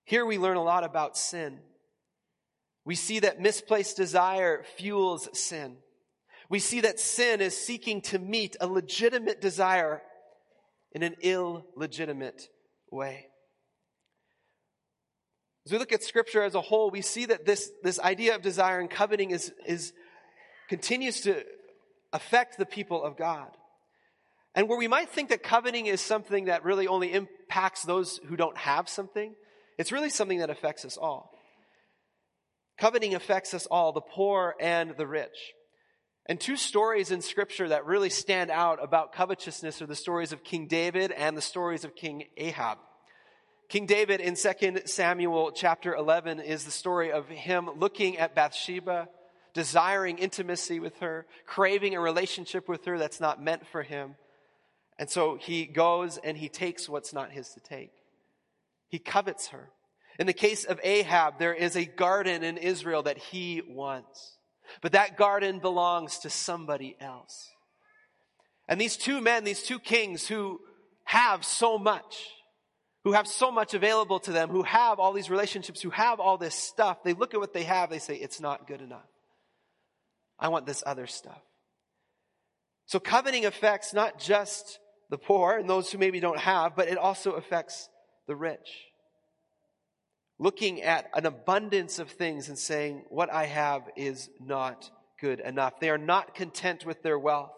Here 0.07 0.25
we 0.25 0.39
learn 0.39 0.57
a 0.57 0.63
lot 0.63 0.83
about 0.83 1.19
sin. 1.19 1.59
We 2.87 2.95
see 2.95 3.19
that 3.19 3.39
misplaced 3.39 3.99
desire 3.99 4.65
fuels 4.79 5.29
sin. 5.39 5.77
We 6.49 6.59
see 6.59 6.81
that 6.81 6.99
sin 6.99 7.43
is 7.43 7.55
seeking 7.55 8.01
to 8.01 8.19
meet 8.19 8.57
a 8.63 8.67
legitimate 8.67 9.43
desire 9.43 10.01
in 10.93 11.03
an 11.03 11.17
illegitimate 11.21 12.49
way. 12.91 13.27
As 15.69 15.73
we 15.73 15.77
look 15.77 15.93
at 15.93 16.03
scripture 16.03 16.43
as 16.43 16.55
a 16.55 16.63
whole, 16.63 16.91
we 16.91 17.03
see 17.03 17.27
that 17.27 17.45
this, 17.45 17.71
this 17.83 18.01
idea 18.01 18.35
of 18.35 18.41
desire 18.41 18.81
and 18.81 18.89
coveting 18.89 19.33
is, 19.33 19.53
is, 19.67 19.93
continues 20.71 21.21
to 21.21 21.45
affect 22.11 22.57
the 22.57 22.65
people 22.65 23.05
of 23.05 23.19
God. 23.19 23.51
And 24.55 24.67
where 24.67 24.79
we 24.79 24.89
might 24.89 25.11
think 25.11 25.29
that 25.29 25.43
coveting 25.43 25.85
is 25.85 26.01
something 26.01 26.47
that 26.47 26.65
really 26.65 26.89
only 26.89 27.13
impacts 27.13 27.83
those 27.83 28.19
who 28.29 28.35
don't 28.35 28.57
have 28.57 28.89
something, 28.89 29.35
it's 29.77 29.93
really 29.93 30.09
something 30.09 30.39
that 30.39 30.49
affects 30.49 30.87
us 30.87 30.97
all. 30.97 31.33
Coveting 32.81 33.15
affects 33.15 33.53
us 33.53 33.67
all, 33.67 33.93
the 33.93 34.01
poor 34.01 34.55
and 34.59 34.95
the 34.97 35.07
rich. 35.07 35.53
And 36.25 36.41
two 36.41 36.57
stories 36.57 37.11
in 37.11 37.21
scripture 37.21 37.69
that 37.69 37.85
really 37.85 38.09
stand 38.09 38.51
out 38.51 38.83
about 38.83 39.13
covetousness 39.13 39.83
are 39.83 39.87
the 39.87 39.95
stories 39.95 40.33
of 40.33 40.43
King 40.43 40.67
David 40.67 41.13
and 41.13 41.37
the 41.37 41.43
stories 41.43 41.85
of 41.85 41.95
King 41.95 42.25
Ahab. 42.39 42.79
King 43.69 43.85
David 43.85 44.23
in 44.23 44.35
2 44.35 44.81
Samuel 44.87 45.53
chapter 45.53 45.95
11 45.95 46.41
is 46.41 46.65
the 46.65 46.71
story 46.71 47.13
of 47.13 47.29
him 47.29 47.69
looking 47.77 48.17
at 48.17 48.35
Bathsheba, 48.35 49.11
desiring 49.53 50.17
intimacy 50.17 50.81
with 50.81 50.97
her, 51.01 51.27
craving 51.45 51.95
a 51.95 52.01
relationship 52.01 52.67
with 52.67 52.87
her 52.87 52.97
that's 52.97 53.21
not 53.21 53.43
meant 53.43 53.67
for 53.67 53.83
him. 53.83 54.15
And 54.99 55.11
so 55.11 55.37
he 55.37 55.67
goes 55.67 56.17
and 56.17 56.35
he 56.35 56.49
takes 56.49 56.89
what's 56.89 57.13
not 57.13 57.31
his 57.31 57.51
to 57.51 57.61
take. 57.61 57.93
He 58.89 58.99
covets 58.99 59.49
her. 59.49 59.69
In 60.19 60.27
the 60.27 60.33
case 60.33 60.65
of 60.65 60.81
Ahab, 60.83 61.39
there 61.39 61.55
is 61.55 61.77
a 61.77 61.85
garden 61.85 62.43
in 62.43 62.57
Israel 62.57 63.03
that 63.03 63.19
he 63.19 63.61
wants. 63.69 64.39
But 64.81 64.93
that 64.93 65.19
garden 65.19 65.59
belongs 65.59 66.21
to 66.21 66.31
somebody 66.31 66.97
else. 67.01 67.51
And 68.67 68.81
these 68.81 68.97
two 68.97 69.21
men, 69.21 69.45
these 69.45 69.63
two 69.63 69.79
kings 69.79 70.27
who 70.27 70.59
have 71.05 71.45
so 71.45 71.77
much, 71.77 72.29
who 73.05 73.13
have 73.13 73.27
so 73.27 73.51
much 73.51 73.75
available 73.75 74.19
to 74.21 74.33
them, 74.33 74.51
who 74.51 74.63
have 74.63 74.99
all 74.99 75.13
these 75.13 75.31
relationships, 75.31 75.81
who 75.81 75.91
have 75.91 76.21
all 76.21 76.37
this 76.37 76.55
stuff, 76.55 77.03
they 77.05 77.13
look 77.13 77.35
at 77.35 77.41
what 77.41 77.53
they 77.53 77.65
have, 77.65 77.91
they 77.91 77.99
say, 77.99 78.17
it's 78.17 78.41
not 78.41 78.67
good 78.67 78.81
enough. 78.81 79.07
I 80.39 80.49
want 80.49 80.67
this 80.67 80.83
other 80.85 81.07
stuff. 81.07 81.41
So 82.87 82.99
coveting 82.99 83.45
affects 83.45 83.93
not 83.93 84.19
just 84.19 84.79
the 85.11 85.19
poor 85.19 85.57
and 85.57 85.69
those 85.69 85.91
who 85.91 85.99
maybe 85.99 86.21
don't 86.21 86.39
have, 86.39 86.75
but 86.77 86.89
it 86.89 86.99
also 86.99 87.33
affects 87.33 87.89
the 88.27 88.37
rich. 88.37 88.69
Looking 90.39 90.83
at 90.83 91.11
an 91.15 91.27
abundance 91.27 91.99
of 91.99 92.11
things 92.11 92.49
and 92.49 92.59
saying, 92.59 93.05
what 93.09 93.33
I 93.33 93.47
have 93.47 93.83
is 93.97 94.29
not 94.41 94.91
good 95.21 95.41
enough. 95.41 95.81
They 95.81 95.91
are 95.91 95.99
not 95.99 96.35
content 96.35 96.87
with 96.87 97.03
their 97.03 97.19
wealth. 97.19 97.51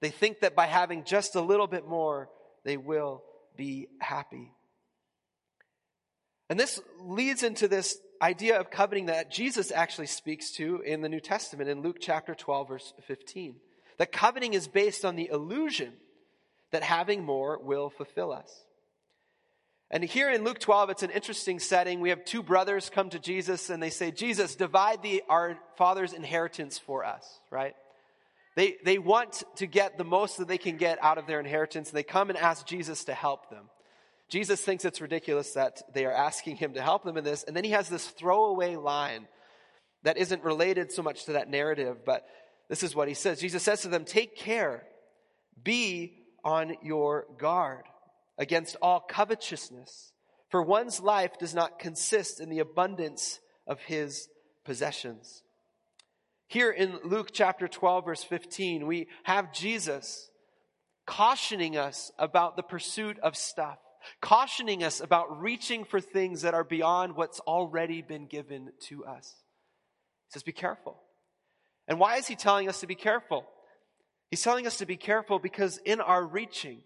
They 0.00 0.10
think 0.10 0.40
that 0.40 0.54
by 0.54 0.66
having 0.66 1.04
just 1.04 1.34
a 1.34 1.40
little 1.40 1.66
bit 1.66 1.88
more, 1.88 2.28
they 2.64 2.76
will 2.76 3.22
be 3.56 3.88
happy. 4.00 4.52
And 6.48 6.58
this 6.60 6.80
leads 7.00 7.42
into 7.42 7.68
this 7.68 7.98
idea 8.20 8.60
of 8.60 8.70
coveting 8.70 9.06
that 9.06 9.30
Jesus 9.30 9.70
actually 9.70 10.06
speaks 10.06 10.52
to 10.52 10.80
in 10.80 11.00
the 11.00 11.08
New 11.08 11.20
Testament 11.20 11.68
in 11.68 11.82
Luke 11.82 11.98
chapter 12.00 12.34
12 12.34 12.68
verse 12.68 12.94
15. 13.06 13.56
That 13.98 14.12
coveting 14.12 14.54
is 14.54 14.68
based 14.68 15.04
on 15.04 15.16
the 15.16 15.28
illusion 15.30 15.92
that 16.72 16.82
having 16.82 17.24
more 17.24 17.58
will 17.58 17.90
fulfill 17.90 18.32
us. 18.32 18.64
And 19.90 20.02
here 20.02 20.30
in 20.30 20.42
Luke 20.42 20.58
12, 20.58 20.90
it's 20.90 21.02
an 21.04 21.10
interesting 21.10 21.60
setting. 21.60 22.00
We 22.00 22.08
have 22.08 22.24
two 22.24 22.42
brothers 22.42 22.90
come 22.90 23.10
to 23.10 23.18
Jesus 23.18 23.70
and 23.70 23.82
they 23.82 23.90
say, 23.90 24.10
Jesus, 24.10 24.56
divide 24.56 25.02
the, 25.02 25.22
our 25.28 25.56
father's 25.76 26.12
inheritance 26.12 26.78
for 26.78 27.04
us, 27.04 27.24
right? 27.50 27.76
They, 28.56 28.76
they 28.84 28.98
want 28.98 29.42
to 29.56 29.66
get 29.66 29.98
the 29.98 30.04
most 30.04 30.38
that 30.38 30.48
they 30.48 30.58
can 30.58 30.76
get 30.76 31.02
out 31.02 31.18
of 31.18 31.26
their 31.26 31.40
inheritance. 31.40 31.90
They 31.90 32.02
come 32.02 32.30
and 32.30 32.38
ask 32.38 32.66
Jesus 32.66 33.04
to 33.04 33.14
help 33.14 33.50
them. 33.50 33.68
Jesus 34.28 34.60
thinks 34.60 34.84
it's 34.84 35.00
ridiculous 35.00 35.52
that 35.52 35.82
they 35.92 36.06
are 36.06 36.12
asking 36.12 36.56
him 36.56 36.74
to 36.74 36.82
help 36.82 37.04
them 37.04 37.16
in 37.16 37.24
this. 37.24 37.44
And 37.44 37.56
then 37.56 37.64
he 37.64 37.70
has 37.70 37.88
this 37.88 38.06
throwaway 38.06 38.76
line 38.76 39.28
that 40.02 40.18
isn't 40.18 40.44
related 40.44 40.92
so 40.92 41.02
much 41.02 41.24
to 41.24 41.32
that 41.32 41.48
narrative, 41.48 42.04
but 42.04 42.26
this 42.68 42.82
is 42.82 42.94
what 42.94 43.08
he 43.08 43.14
says. 43.14 43.40
Jesus 43.40 43.62
says 43.62 43.82
to 43.82 43.88
them, 43.88 44.04
Take 44.04 44.36
care, 44.36 44.84
be 45.62 46.16
on 46.44 46.76
your 46.82 47.26
guard 47.38 47.84
against 48.38 48.76
all 48.82 49.00
covetousness, 49.00 50.12
for 50.48 50.62
one's 50.62 51.00
life 51.00 51.38
does 51.38 51.54
not 51.54 51.78
consist 51.78 52.40
in 52.40 52.48
the 52.48 52.58
abundance 52.58 53.40
of 53.66 53.80
his 53.80 54.28
possessions. 54.64 55.43
Here 56.46 56.70
in 56.70 56.98
Luke 57.04 57.30
chapter 57.32 57.68
12, 57.68 58.04
verse 58.04 58.22
15, 58.22 58.86
we 58.86 59.08
have 59.24 59.52
Jesus 59.52 60.30
cautioning 61.06 61.76
us 61.76 62.12
about 62.18 62.56
the 62.56 62.62
pursuit 62.62 63.18
of 63.20 63.36
stuff, 63.36 63.78
cautioning 64.20 64.82
us 64.82 65.00
about 65.00 65.40
reaching 65.40 65.84
for 65.84 66.00
things 66.00 66.42
that 66.42 66.54
are 66.54 66.64
beyond 66.64 67.16
what's 67.16 67.40
already 67.40 68.02
been 68.02 68.26
given 68.26 68.70
to 68.88 69.04
us. 69.04 69.34
He 70.28 70.32
says, 70.32 70.42
Be 70.42 70.52
careful. 70.52 70.96
And 71.88 71.98
why 71.98 72.16
is 72.16 72.26
he 72.26 72.36
telling 72.36 72.68
us 72.68 72.80
to 72.80 72.86
be 72.86 72.94
careful? 72.94 73.44
He's 74.30 74.42
telling 74.42 74.66
us 74.66 74.78
to 74.78 74.86
be 74.86 74.96
careful 74.96 75.38
because 75.38 75.78
in 75.84 76.00
our 76.00 76.24
reaching, 76.24 76.80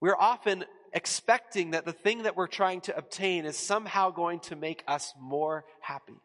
we're 0.00 0.16
often 0.16 0.64
expecting 0.92 1.72
that 1.72 1.84
the 1.84 1.92
thing 1.92 2.24
that 2.24 2.36
we're 2.36 2.46
trying 2.46 2.80
to 2.82 2.96
obtain 2.96 3.44
is 3.44 3.56
somehow 3.56 4.10
going 4.10 4.40
to 4.40 4.56
make 4.56 4.82
us 4.88 5.12
more 5.20 5.64
happy. 5.80 6.20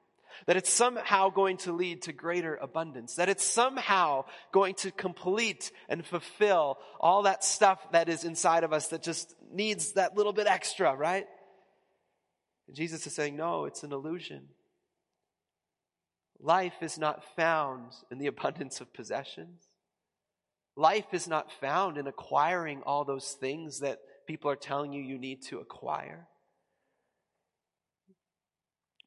That 0.45 0.57
it's 0.57 0.71
somehow 0.71 1.29
going 1.29 1.57
to 1.57 1.73
lead 1.73 2.03
to 2.03 2.13
greater 2.13 2.55
abundance. 2.55 3.15
That 3.15 3.29
it's 3.29 3.43
somehow 3.43 4.25
going 4.51 4.75
to 4.75 4.91
complete 4.91 5.71
and 5.89 6.05
fulfill 6.05 6.77
all 6.99 7.23
that 7.23 7.43
stuff 7.43 7.79
that 7.91 8.09
is 8.09 8.23
inside 8.23 8.63
of 8.63 8.73
us 8.73 8.87
that 8.87 9.03
just 9.03 9.35
needs 9.51 9.93
that 9.93 10.15
little 10.17 10.33
bit 10.33 10.47
extra, 10.47 10.95
right? 10.95 11.27
And 12.67 12.75
Jesus 12.75 13.05
is 13.05 13.13
saying, 13.13 13.35
no, 13.35 13.65
it's 13.65 13.83
an 13.83 13.91
illusion. 13.91 14.47
Life 16.39 16.81
is 16.81 16.97
not 16.97 17.23
found 17.35 17.91
in 18.11 18.17
the 18.17 18.27
abundance 18.27 18.81
of 18.81 18.93
possessions. 18.93 19.61
Life 20.75 21.13
is 21.13 21.27
not 21.27 21.51
found 21.59 21.97
in 21.97 22.07
acquiring 22.07 22.81
all 22.83 23.03
those 23.03 23.33
things 23.33 23.79
that 23.81 23.99
people 24.25 24.49
are 24.49 24.55
telling 24.55 24.93
you 24.93 25.03
you 25.03 25.19
need 25.19 25.43
to 25.43 25.59
acquire. 25.59 26.27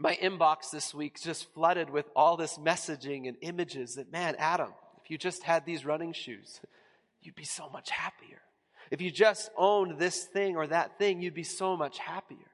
My 0.05 0.17
inbox 0.17 0.71
this 0.71 0.93
week 0.93 1.19
just 1.19 1.51
flooded 1.55 1.89
with 1.89 2.05
all 2.15 2.37
this 2.37 2.59
messaging 2.59 3.27
and 3.27 3.39
images 3.41 3.95
that, 3.95 4.13
man, 4.13 4.37
Adam, 4.39 4.69
if 5.03 5.11
you 5.11 5.17
just 5.17 5.43
had 5.45 5.65
these 5.65 5.87
running 5.87 6.13
shoes, 6.13 6.61
you'd 7.23 7.35
be 7.35 7.45
so 7.45 7.71
much 7.71 7.89
happier. 7.89 8.43
If 8.91 9.01
you 9.01 9.11
just 9.11 9.49
owned 9.57 9.99
this 9.99 10.25
thing 10.25 10.57
or 10.57 10.67
that 10.67 10.99
thing, 10.99 11.23
you'd 11.23 11.33
be 11.33 11.43
so 11.43 11.75
much 11.75 11.99
happier. 11.99 12.51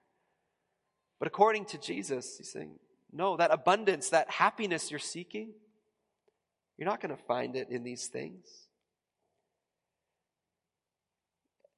But 1.19 1.26
according 1.26 1.64
to 1.66 1.78
Jesus, 1.78 2.37
he's 2.38 2.52
saying, 2.52 2.78
no, 3.12 3.37
that 3.37 3.50
abundance, 3.50 4.11
that 4.11 4.30
happiness 4.30 4.88
you're 4.92 5.00
seeking, 5.00 5.50
you're 6.78 6.88
not 6.88 7.00
going 7.00 7.16
to 7.16 7.23
find 7.25 7.57
it 7.57 7.66
in 7.69 7.83
these 7.83 8.07
things. 8.07 8.47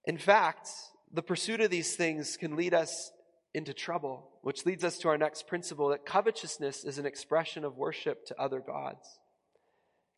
In 0.05 0.19
fact, 0.19 0.69
the 1.11 1.23
pursuit 1.23 1.63
of 1.63 1.71
these 1.71 1.97
things 1.97 2.37
can 2.37 2.57
lead 2.57 2.75
us 2.75 3.11
into 3.55 3.73
trouble, 3.73 4.29
which 4.43 4.67
leads 4.67 4.85
us 4.85 4.99
to 4.99 5.09
our 5.09 5.17
next 5.17 5.47
principle 5.47 5.89
that 5.89 6.05
covetousness 6.05 6.85
is 6.85 6.99
an 6.99 7.07
expression 7.07 7.65
of 7.65 7.77
worship 7.77 8.27
to 8.27 8.41
other 8.41 8.61
gods. 8.61 9.19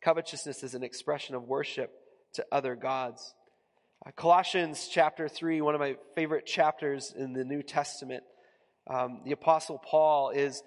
Covetousness 0.03 0.63
is 0.63 0.75
an 0.75 0.83
expression 0.83 1.35
of 1.35 1.43
worship 1.43 1.91
to 2.33 2.45
other 2.51 2.75
gods. 2.75 3.33
Uh, 4.05 4.11
Colossians 4.15 4.89
chapter 4.91 5.29
3, 5.29 5.61
one 5.61 5.75
of 5.75 5.81
my 5.81 5.95
favorite 6.15 6.45
chapters 6.45 7.13
in 7.15 7.33
the 7.33 7.45
New 7.45 7.63
Testament, 7.63 8.23
um, 8.87 9.21
the 9.25 9.31
Apostle 9.31 9.79
Paul 9.83 10.31
is 10.31 10.61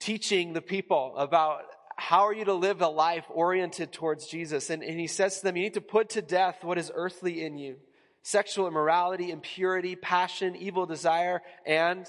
teaching 0.00 0.52
the 0.52 0.60
people 0.60 1.14
about 1.16 1.62
how 1.96 2.26
are 2.26 2.34
you 2.34 2.44
to 2.44 2.54
live 2.54 2.80
a 2.80 2.88
life 2.88 3.24
oriented 3.30 3.92
towards 3.92 4.26
Jesus. 4.26 4.70
And, 4.70 4.82
and 4.82 4.98
he 4.98 5.06
says 5.06 5.38
to 5.38 5.44
them, 5.44 5.56
you 5.56 5.64
need 5.64 5.74
to 5.74 5.80
put 5.80 6.10
to 6.10 6.22
death 6.22 6.64
what 6.64 6.78
is 6.78 6.90
earthly 6.94 7.44
in 7.44 7.58
you 7.58 7.76
sexual 8.24 8.68
immorality, 8.68 9.32
impurity, 9.32 9.96
passion, 9.96 10.54
evil 10.54 10.86
desire, 10.86 11.42
and 11.66 12.06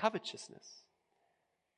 covetousness. 0.00 0.82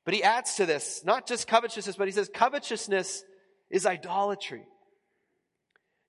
But 0.05 0.15
he 0.15 0.23
adds 0.23 0.57
to 0.57 0.67
this, 0.67 1.03
not 1.05 1.27
just 1.27 1.47
covetousness, 1.47 1.97
but 1.97 2.09
he 2.09 2.13
says 2.13 2.31
covetousness 2.33 3.25
is 3.71 3.87
idolatry. 3.87 4.65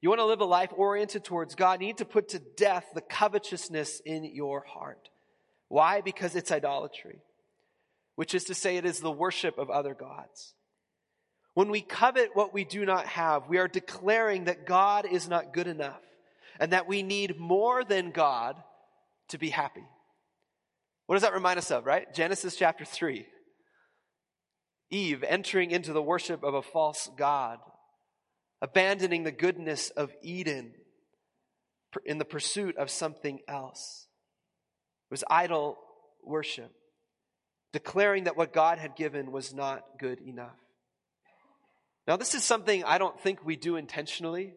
You 0.01 0.09
want 0.09 0.19
to 0.19 0.25
live 0.25 0.41
a 0.41 0.45
life 0.45 0.71
oriented 0.75 1.23
towards 1.23 1.55
God, 1.55 1.81
you 1.81 1.87
need 1.87 1.99
to 1.99 2.05
put 2.05 2.29
to 2.29 2.39
death 2.57 2.85
the 2.93 3.01
covetousness 3.01 4.01
in 4.05 4.25
your 4.25 4.65
heart. 4.67 5.09
Why? 5.69 6.01
Because 6.01 6.35
it's 6.35 6.51
idolatry, 6.51 7.19
which 8.15 8.35
is 8.35 8.43
to 8.45 8.53
say, 8.53 8.77
it 8.77 8.85
is 8.85 8.99
the 8.99 9.11
worship 9.11 9.57
of 9.57 9.69
other 9.69 9.93
gods. 9.93 10.53
When 11.53 11.69
we 11.69 11.81
covet 11.81 12.31
what 12.35 12.53
we 12.53 12.63
do 12.63 12.85
not 12.85 13.05
have, 13.05 13.47
we 13.47 13.59
are 13.59 13.67
declaring 13.67 14.45
that 14.45 14.65
God 14.65 15.05
is 15.05 15.29
not 15.29 15.53
good 15.53 15.67
enough 15.67 16.01
and 16.59 16.73
that 16.73 16.87
we 16.87 17.03
need 17.03 17.39
more 17.39 17.83
than 17.83 18.11
God 18.11 18.55
to 19.29 19.37
be 19.37 19.49
happy. 19.49 19.83
What 21.13 21.17
does 21.17 21.29
that 21.29 21.35
remind 21.35 21.59
us 21.59 21.69
of, 21.69 21.85
right? 21.85 22.11
Genesis 22.11 22.55
chapter 22.55 22.85
3. 22.85 23.27
Eve 24.89 25.23
entering 25.23 25.69
into 25.69 25.93
the 25.93 26.01
worship 26.01 26.43
of 26.43 26.55
a 26.55 26.63
false 26.63 27.07
God, 27.15 27.59
abandoning 28.63 29.21
the 29.21 29.31
goodness 29.31 29.91
of 29.91 30.11
Eden 30.23 30.73
in 32.03 32.17
the 32.17 32.25
pursuit 32.25 32.77
of 32.77 32.89
something 32.89 33.41
else. 33.47 34.07
It 35.11 35.13
was 35.13 35.23
idol 35.29 35.77
worship, 36.23 36.71
declaring 37.73 38.23
that 38.23 38.35
what 38.35 38.51
God 38.51 38.79
had 38.79 38.95
given 38.95 39.31
was 39.31 39.53
not 39.53 39.83
good 39.99 40.19
enough. 40.19 40.57
Now, 42.07 42.17
this 42.17 42.33
is 42.33 42.43
something 42.43 42.85
I 42.85 42.97
don't 42.97 43.21
think 43.21 43.45
we 43.45 43.55
do 43.55 43.75
intentionally. 43.75 44.55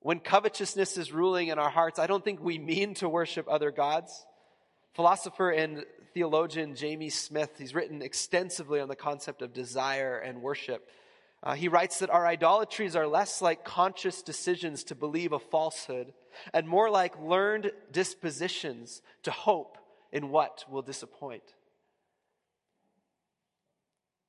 When 0.00 0.20
covetousness 0.20 0.96
is 0.96 1.12
ruling 1.12 1.48
in 1.48 1.58
our 1.58 1.68
hearts, 1.68 1.98
I 1.98 2.06
don't 2.06 2.24
think 2.24 2.40
we 2.40 2.58
mean 2.58 2.94
to 2.94 3.10
worship 3.10 3.46
other 3.46 3.70
gods. 3.70 4.24
Philosopher 4.94 5.50
and 5.50 5.84
theologian 6.12 6.74
Jamie 6.74 7.08
Smith, 7.08 7.50
he's 7.58 7.74
written 7.74 8.02
extensively 8.02 8.80
on 8.80 8.88
the 8.88 8.96
concept 8.96 9.40
of 9.40 9.54
desire 9.54 10.18
and 10.18 10.42
worship. 10.42 10.86
Uh, 11.42 11.54
he 11.54 11.68
writes 11.68 11.98
that 11.98 12.10
our 12.10 12.26
idolatries 12.26 12.94
are 12.94 13.06
less 13.06 13.40
like 13.40 13.64
conscious 13.64 14.22
decisions 14.22 14.84
to 14.84 14.94
believe 14.94 15.32
a 15.32 15.38
falsehood 15.38 16.12
and 16.52 16.68
more 16.68 16.90
like 16.90 17.18
learned 17.18 17.72
dispositions 17.90 19.02
to 19.22 19.30
hope 19.30 19.78
in 20.12 20.28
what 20.28 20.64
will 20.70 20.82
disappoint. 20.82 21.42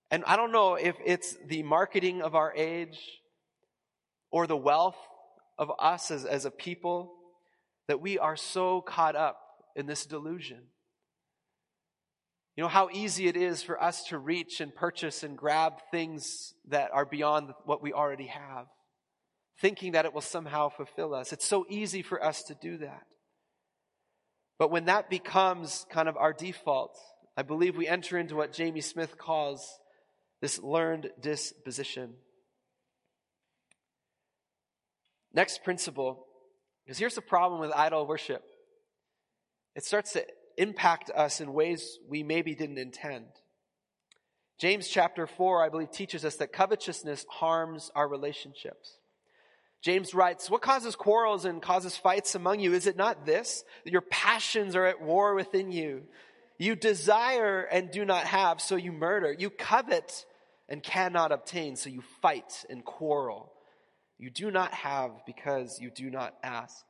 And 0.10 0.24
I 0.26 0.38
don't 0.38 0.52
know 0.52 0.76
if 0.76 0.96
it's 1.06 1.36
the 1.46 1.64
marketing 1.64 2.22
of 2.22 2.36
our 2.36 2.54
age 2.56 3.00
or 4.32 4.48
the 4.48 4.58
wealth 4.58 4.98
of 5.58 5.72
us 5.78 6.10
as, 6.10 6.24
as 6.24 6.46
a 6.46 6.52
people 6.52 7.14
that 7.88 8.00
we 8.00 8.18
are 8.18 8.38
so 8.38 8.82
caught 8.82 9.16
up 9.16 9.43
in 9.76 9.86
this 9.86 10.06
delusion. 10.06 10.62
You 12.56 12.64
know 12.64 12.70
how 12.70 12.90
easy 12.92 13.28
it 13.28 13.36
is 13.36 13.64
for 13.64 13.82
us 13.82 14.04
to 14.06 14.20
reach 14.20 14.62
and 14.62 14.74
purchase 14.74 15.24
and 15.24 15.36
grab 15.38 15.74
things 15.90 16.54
that 16.68 16.92
are 16.94 17.06
beyond 17.06 17.52
what 17.66 17.82
we 17.82 17.94
already 17.94 18.28
have, 18.28 18.68
thinking 19.60 19.94
that 19.94 20.06
it 20.06 20.14
will 20.14 20.22
somehow 20.22 20.70
fulfill 20.70 21.16
us. 21.16 21.34
It's 21.34 21.48
so 21.48 21.66
easy 21.68 22.04
for 22.04 22.24
us 22.24 22.44
to 22.44 22.56
do 22.56 22.78
that. 22.78 23.04
But 24.60 24.70
when 24.70 24.86
that 24.86 25.10
becomes 25.10 25.86
kind 25.90 26.08
of 26.08 26.16
our 26.16 26.32
default, 26.32 26.96
I 27.36 27.42
believe 27.42 27.76
we 27.76 27.88
enter 27.88 28.20
into 28.20 28.36
what 28.36 28.54
Jamie 28.54 28.82
Smith 28.82 29.18
calls 29.18 29.68
this 30.42 30.62
learned 30.62 31.10
disposition. 31.20 32.14
Next 35.34 35.64
principle, 35.64 36.28
because 36.86 37.00
here's 37.00 37.16
the 37.16 37.22
problem 37.22 37.60
with 37.60 37.72
idol 37.74 38.06
worship 38.06 38.44
it 39.76 39.84
starts 39.84 40.14
to 40.14 40.26
impact 40.58 41.10
us 41.10 41.42
in 41.42 41.54
ways 41.54 41.98
we 42.08 42.24
maybe 42.24 42.56
didn't 42.56 42.78
intend. 42.78 43.26
James 44.60 44.88
chapter 44.88 45.28
4, 45.28 45.66
I 45.66 45.70
believe, 45.70 45.92
teaches 45.92 46.24
us 46.24 46.36
that 46.38 46.54
covetousness 46.54 47.26
harms 47.30 47.92
our 47.96 48.08
relationships. 48.08 48.98
James 49.82 50.14
writes, 50.14 50.50
What 50.50 50.62
causes 50.62 50.96
quarrels 50.96 51.44
and 51.44 51.62
causes 51.62 51.98
fights 51.98 52.36
among 52.36 52.60
you? 52.60 52.74
Is 52.74 52.88
it 52.88 52.96
not 52.96 53.26
this? 53.26 53.66
That 53.84 53.92
your 53.92 54.02
passions 54.02 54.76
are 54.76 54.86
at 54.86 55.02
war 55.02 55.36
within 55.36 55.72
you. 55.72 56.04
You 56.58 56.76
desire 56.76 57.62
and 57.64 57.92
do 57.92 58.06
not 58.06 58.24
have, 58.26 58.62
so 58.62 58.76
you 58.76 58.94
murder. 58.94 59.36
You 59.38 59.50
covet 59.50 60.26
and 60.70 60.82
cannot 60.82 61.32
obtain, 61.32 61.76
so 61.76 61.90
you 61.90 62.04
fight 62.22 62.64
and 62.70 62.86
quarrel. 62.86 63.52
You 64.18 64.30
do 64.30 64.52
not 64.52 64.74
have 64.74 65.12
because 65.26 65.80
you 65.82 65.92
do 65.92 66.10
not 66.10 66.36
ask. 66.42 66.86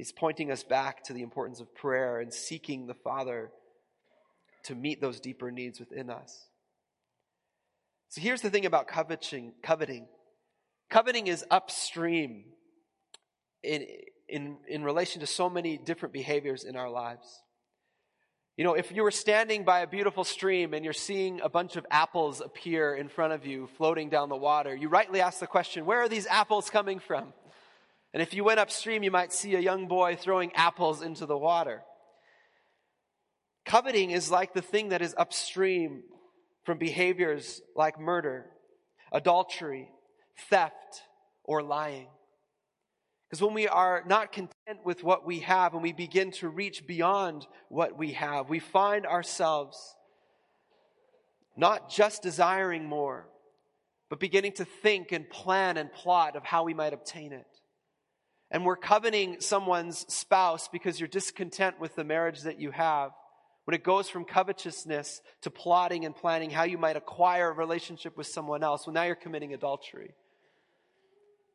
He's 0.00 0.12
pointing 0.12 0.50
us 0.50 0.62
back 0.62 1.04
to 1.04 1.12
the 1.12 1.20
importance 1.20 1.60
of 1.60 1.74
prayer 1.74 2.20
and 2.20 2.32
seeking 2.32 2.86
the 2.86 2.94
Father 2.94 3.50
to 4.62 4.74
meet 4.74 4.98
those 5.02 5.20
deeper 5.20 5.50
needs 5.50 5.78
within 5.78 6.08
us. 6.08 6.46
So 8.08 8.22
here's 8.22 8.40
the 8.40 8.48
thing 8.48 8.64
about 8.64 8.88
coveting. 8.88 9.52
Coveting, 9.62 10.06
coveting 10.88 11.26
is 11.26 11.44
upstream 11.50 12.44
in, 13.62 13.86
in, 14.26 14.56
in 14.66 14.84
relation 14.84 15.20
to 15.20 15.26
so 15.26 15.50
many 15.50 15.76
different 15.76 16.14
behaviors 16.14 16.64
in 16.64 16.76
our 16.76 16.88
lives. 16.88 17.42
You 18.56 18.64
know, 18.64 18.72
if 18.72 18.92
you 18.92 19.02
were 19.02 19.10
standing 19.10 19.64
by 19.64 19.80
a 19.80 19.86
beautiful 19.86 20.24
stream 20.24 20.72
and 20.72 20.82
you're 20.82 20.94
seeing 20.94 21.42
a 21.42 21.50
bunch 21.50 21.76
of 21.76 21.84
apples 21.90 22.40
appear 22.40 22.94
in 22.94 23.10
front 23.10 23.34
of 23.34 23.44
you 23.44 23.68
floating 23.76 24.08
down 24.08 24.30
the 24.30 24.36
water, 24.36 24.74
you 24.74 24.88
rightly 24.88 25.20
ask 25.20 25.40
the 25.40 25.46
question, 25.46 25.84
where 25.84 26.00
are 26.00 26.08
these 26.08 26.26
apples 26.26 26.70
coming 26.70 27.00
from? 27.00 27.34
And 28.12 28.22
if 28.22 28.34
you 28.34 28.42
went 28.44 28.60
upstream, 28.60 29.02
you 29.02 29.10
might 29.10 29.32
see 29.32 29.54
a 29.54 29.60
young 29.60 29.86
boy 29.86 30.16
throwing 30.16 30.52
apples 30.54 31.02
into 31.02 31.26
the 31.26 31.38
water. 31.38 31.82
Coveting 33.64 34.10
is 34.10 34.30
like 34.30 34.52
the 34.52 34.62
thing 34.62 34.88
that 34.88 35.02
is 35.02 35.14
upstream 35.16 36.02
from 36.64 36.78
behaviors 36.78 37.60
like 37.76 38.00
murder, 38.00 38.46
adultery, 39.12 39.88
theft, 40.48 41.02
or 41.44 41.62
lying. 41.62 42.08
Because 43.28 43.42
when 43.42 43.54
we 43.54 43.68
are 43.68 44.02
not 44.08 44.32
content 44.32 44.84
with 44.84 45.04
what 45.04 45.24
we 45.24 45.40
have 45.40 45.74
and 45.74 45.82
we 45.82 45.92
begin 45.92 46.32
to 46.32 46.48
reach 46.48 46.84
beyond 46.84 47.46
what 47.68 47.96
we 47.96 48.12
have, 48.14 48.48
we 48.48 48.58
find 48.58 49.06
ourselves 49.06 49.94
not 51.56 51.90
just 51.90 52.22
desiring 52.22 52.84
more, 52.84 53.28
but 54.08 54.18
beginning 54.18 54.52
to 54.52 54.64
think 54.64 55.12
and 55.12 55.30
plan 55.30 55.76
and 55.76 55.92
plot 55.92 56.34
of 56.34 56.42
how 56.42 56.64
we 56.64 56.74
might 56.74 56.92
obtain 56.92 57.32
it. 57.32 57.46
And 58.50 58.64
we're 58.64 58.76
coveting 58.76 59.40
someone's 59.40 59.98
spouse 60.12 60.68
because 60.68 60.98
you're 60.98 61.08
discontent 61.08 61.78
with 61.78 61.94
the 61.94 62.04
marriage 62.04 62.42
that 62.42 62.60
you 62.60 62.72
have. 62.72 63.12
When 63.64 63.74
it 63.74 63.84
goes 63.84 64.08
from 64.08 64.24
covetousness 64.24 65.20
to 65.42 65.50
plotting 65.50 66.04
and 66.04 66.16
planning 66.16 66.50
how 66.50 66.64
you 66.64 66.76
might 66.76 66.96
acquire 66.96 67.50
a 67.50 67.54
relationship 67.54 68.16
with 68.16 68.26
someone 68.26 68.64
else, 68.64 68.86
well, 68.86 68.94
now 68.94 69.04
you're 69.04 69.14
committing 69.14 69.54
adultery. 69.54 70.14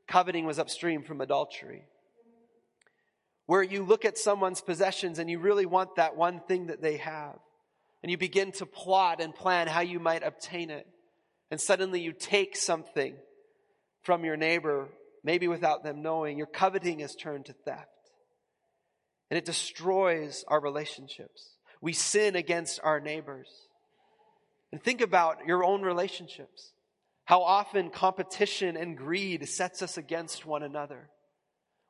Coveting 0.08 0.46
was 0.46 0.60
upstream 0.60 1.04
from 1.04 1.20
adultery. 1.20 1.84
Where 3.48 3.64
you 3.64 3.84
look 3.84 4.06
at 4.06 4.18
someone's 4.18 4.62
possessions 4.62 5.20
and 5.20 5.30
you 5.30 5.40
really 5.40 5.66
want 5.66 5.98
that 5.98 6.16
one 6.16 6.40
thing 6.48 6.68
that 6.68 6.82
they 6.82 6.98
have. 6.98 7.38
And 8.02 8.10
you 8.10 8.18
begin 8.18 8.52
to 8.54 8.66
plot 8.66 9.20
and 9.20 9.36
plan 9.36 9.68
how 9.68 9.82
you 9.82 10.00
might 10.00 10.24
obtain 10.24 10.70
it. 10.70 10.88
And 11.52 11.60
suddenly 11.60 12.02
you 12.02 12.14
take 12.14 12.56
something 12.56 13.16
from 14.04 14.24
your 14.24 14.38
neighbor, 14.38 14.88
maybe 15.26 15.48
without 15.48 15.84
them 15.84 16.02
knowing. 16.02 16.38
Your 16.38 16.48
coveting 16.48 17.00
has 17.00 17.16
turned 17.16 17.48
to 17.48 17.54
theft. 17.54 17.90
And 19.30 19.38
it 19.38 19.44
destroys 19.44 20.46
our 20.48 20.62
relationships. 20.62 21.56
We 21.82 21.94
sin 21.94 22.36
against 22.36 22.80
our 22.84 23.00
neighbors. 23.00 23.50
And 24.72 24.82
think 24.82 25.02
about 25.02 25.48
your 25.48 25.64
own 25.64 25.82
relationships. 25.82 26.72
How 27.26 27.42
often 27.42 27.90
competition 27.90 28.78
and 28.78 28.96
greed 28.96 29.50
sets 29.50 29.82
us 29.82 29.98
against 29.98 30.46
one 30.46 30.62
another. 30.62 31.10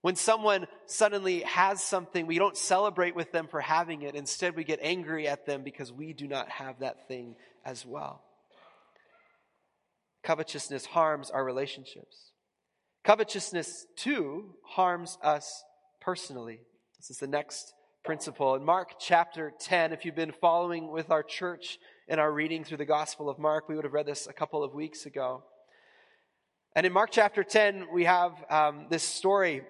When 0.01 0.15
someone 0.15 0.67
suddenly 0.85 1.41
has 1.41 1.83
something, 1.83 2.27
we 2.27 2.37
don't 2.37 2.55
celebrate 2.55 3.15
with 3.15 3.33
them 3.33 3.47
for 3.47 3.59
having 3.59 4.03
it. 4.03 4.15
Instead, 4.15 4.55
we 4.55 4.63
get 4.63 4.79
angry 4.81 5.27
at 5.27 5.45
them 5.45 5.63
because 5.63 5.91
we 5.91 6.13
do 6.13 6.27
not 6.27 6.47
have 6.49 6.79
that 6.79 7.07
thing 7.09 7.35
as 7.65 7.85
well. 7.85 8.23
Covetousness 10.23 10.85
harms 10.85 11.31
our 11.31 11.43
relationships. 11.43 12.31
Covetousness, 13.05 13.85
too, 13.95 14.55
harms 14.63 15.17
us 15.21 15.63
personally. 16.01 16.59
This 16.97 17.11
is 17.11 17.19
the 17.19 17.27
next 17.27 17.73
principle. 18.03 18.55
In 18.55 18.65
Mark 18.65 18.95
chapter 18.99 19.53
10, 19.59 19.93
if 19.93 20.05
you've 20.05 20.15
been 20.15 20.31
following 20.31 20.91
with 20.91 21.11
our 21.11 21.21
church 21.21 21.77
in 22.07 22.19
our 22.19 22.31
reading 22.31 22.63
through 22.63 22.77
the 22.77 22.85
Gospel 22.85 23.29
of 23.29 23.39
Mark. 23.39 23.67
We 23.67 23.75
would 23.75 23.83
have 23.83 23.93
read 23.93 24.05
this 24.05 24.27
a 24.27 24.33
couple 24.33 24.63
of 24.63 24.73
weeks 24.73 25.05
ago. 25.05 25.43
And 26.75 26.85
in 26.85 26.93
Mark 26.93 27.09
chapter 27.11 27.43
10, 27.43 27.87
we 27.93 28.05
have 28.05 28.33
um, 28.49 28.87
this 28.89 29.03
story. 29.03 29.61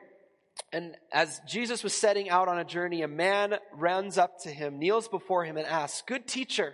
And 0.72 0.96
as 1.12 1.42
Jesus 1.48 1.84
was 1.84 1.94
setting 1.94 2.30
out 2.30 2.48
on 2.48 2.58
a 2.58 2.66
journey, 2.66 3.02
a 3.02 3.08
man 3.08 3.56
runs 3.74 4.18
up 4.18 4.40
to 4.44 4.50
him, 4.50 4.80
kneels 4.80 5.08
before 5.08 5.44
him, 5.44 5.58
and 5.58 5.68
asks, 5.68 6.04
Good 6.08 6.28
teacher, 6.28 6.74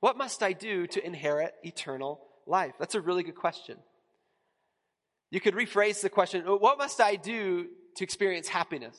what 0.00 0.16
must 0.16 0.42
I 0.42 0.52
do 0.52 0.86
to 0.88 1.04
inherit 1.04 1.54
eternal 1.62 2.20
life? 2.46 2.74
That's 2.78 2.94
a 2.94 3.00
really 3.00 3.22
good 3.22 3.34
question. 3.34 3.76
You 5.30 5.40
could 5.40 5.54
rephrase 5.54 6.00
the 6.00 6.10
question 6.10 6.44
What 6.44 6.78
must 6.78 7.00
I 7.00 7.16
do 7.16 7.68
to 7.96 8.04
experience 8.04 8.48
happiness? 8.48 8.96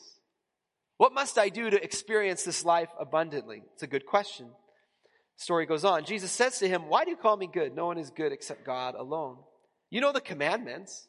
What 0.97 1.13
must 1.13 1.37
I 1.37 1.49
do 1.49 1.69
to 1.69 1.83
experience 1.83 2.43
this 2.43 2.63
life 2.63 2.89
abundantly? 2.99 3.63
It's 3.73 3.83
a 3.83 3.87
good 3.87 4.05
question 4.05 4.51
story 5.41 5.65
goes 5.65 5.83
on. 5.83 6.05
Jesus 6.05 6.31
says 6.31 6.59
to 6.59 6.67
him, 6.67 6.87
Why 6.87 7.03
do 7.03 7.11
you 7.11 7.17
call 7.17 7.35
me 7.35 7.49
good? 7.51 7.75
No 7.75 7.87
one 7.87 7.97
is 7.97 8.11
good 8.11 8.31
except 8.31 8.65
God 8.65 8.95
alone. 8.95 9.37
You 9.89 10.01
know 10.01 10.11
the 10.11 10.21
commandments. 10.21 11.07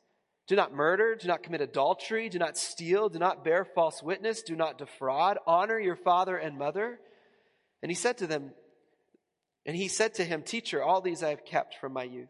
Do 0.49 0.57
not 0.57 0.75
murder, 0.75 1.15
do 1.15 1.29
not 1.29 1.45
commit 1.45 1.61
adultery, 1.61 2.29
do 2.29 2.39
not 2.39 2.59
steal, 2.59 3.09
do 3.09 3.21
not 3.21 3.45
bear 3.45 3.65
false 3.65 4.03
witness, 4.03 4.43
do 4.43 4.57
not 4.57 4.77
defraud, 4.77 5.39
honor 5.47 5.79
your 5.79 5.95
father 5.95 6.37
and 6.37 6.59
mother. 6.59 6.99
And 7.81 7.91
he 7.91 7.95
said 7.95 8.19
to 8.19 8.27
them, 8.27 8.51
and 9.65 9.77
he 9.77 9.87
said 9.87 10.15
to 10.15 10.25
him, 10.25 10.43
Teacher, 10.43 10.83
all 10.83 11.01
these 11.01 11.23
I 11.23 11.31
have 11.31 11.45
kept 11.45 11.77
from 11.81 11.93
my 11.93 12.03
youth. 12.03 12.29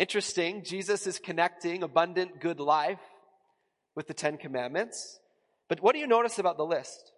Interesting, 0.00 0.64
Jesus 0.64 1.06
is 1.06 1.20
connecting 1.20 1.84
abundant 1.84 2.40
good 2.40 2.58
life 2.58 2.98
with 3.94 4.08
the 4.08 4.14
Ten 4.14 4.36
Commandments. 4.36 5.20
But 5.68 5.80
what 5.80 5.92
do 5.92 6.00
you 6.00 6.08
notice 6.08 6.40
about 6.40 6.56
the 6.56 6.64
list? 6.64 7.12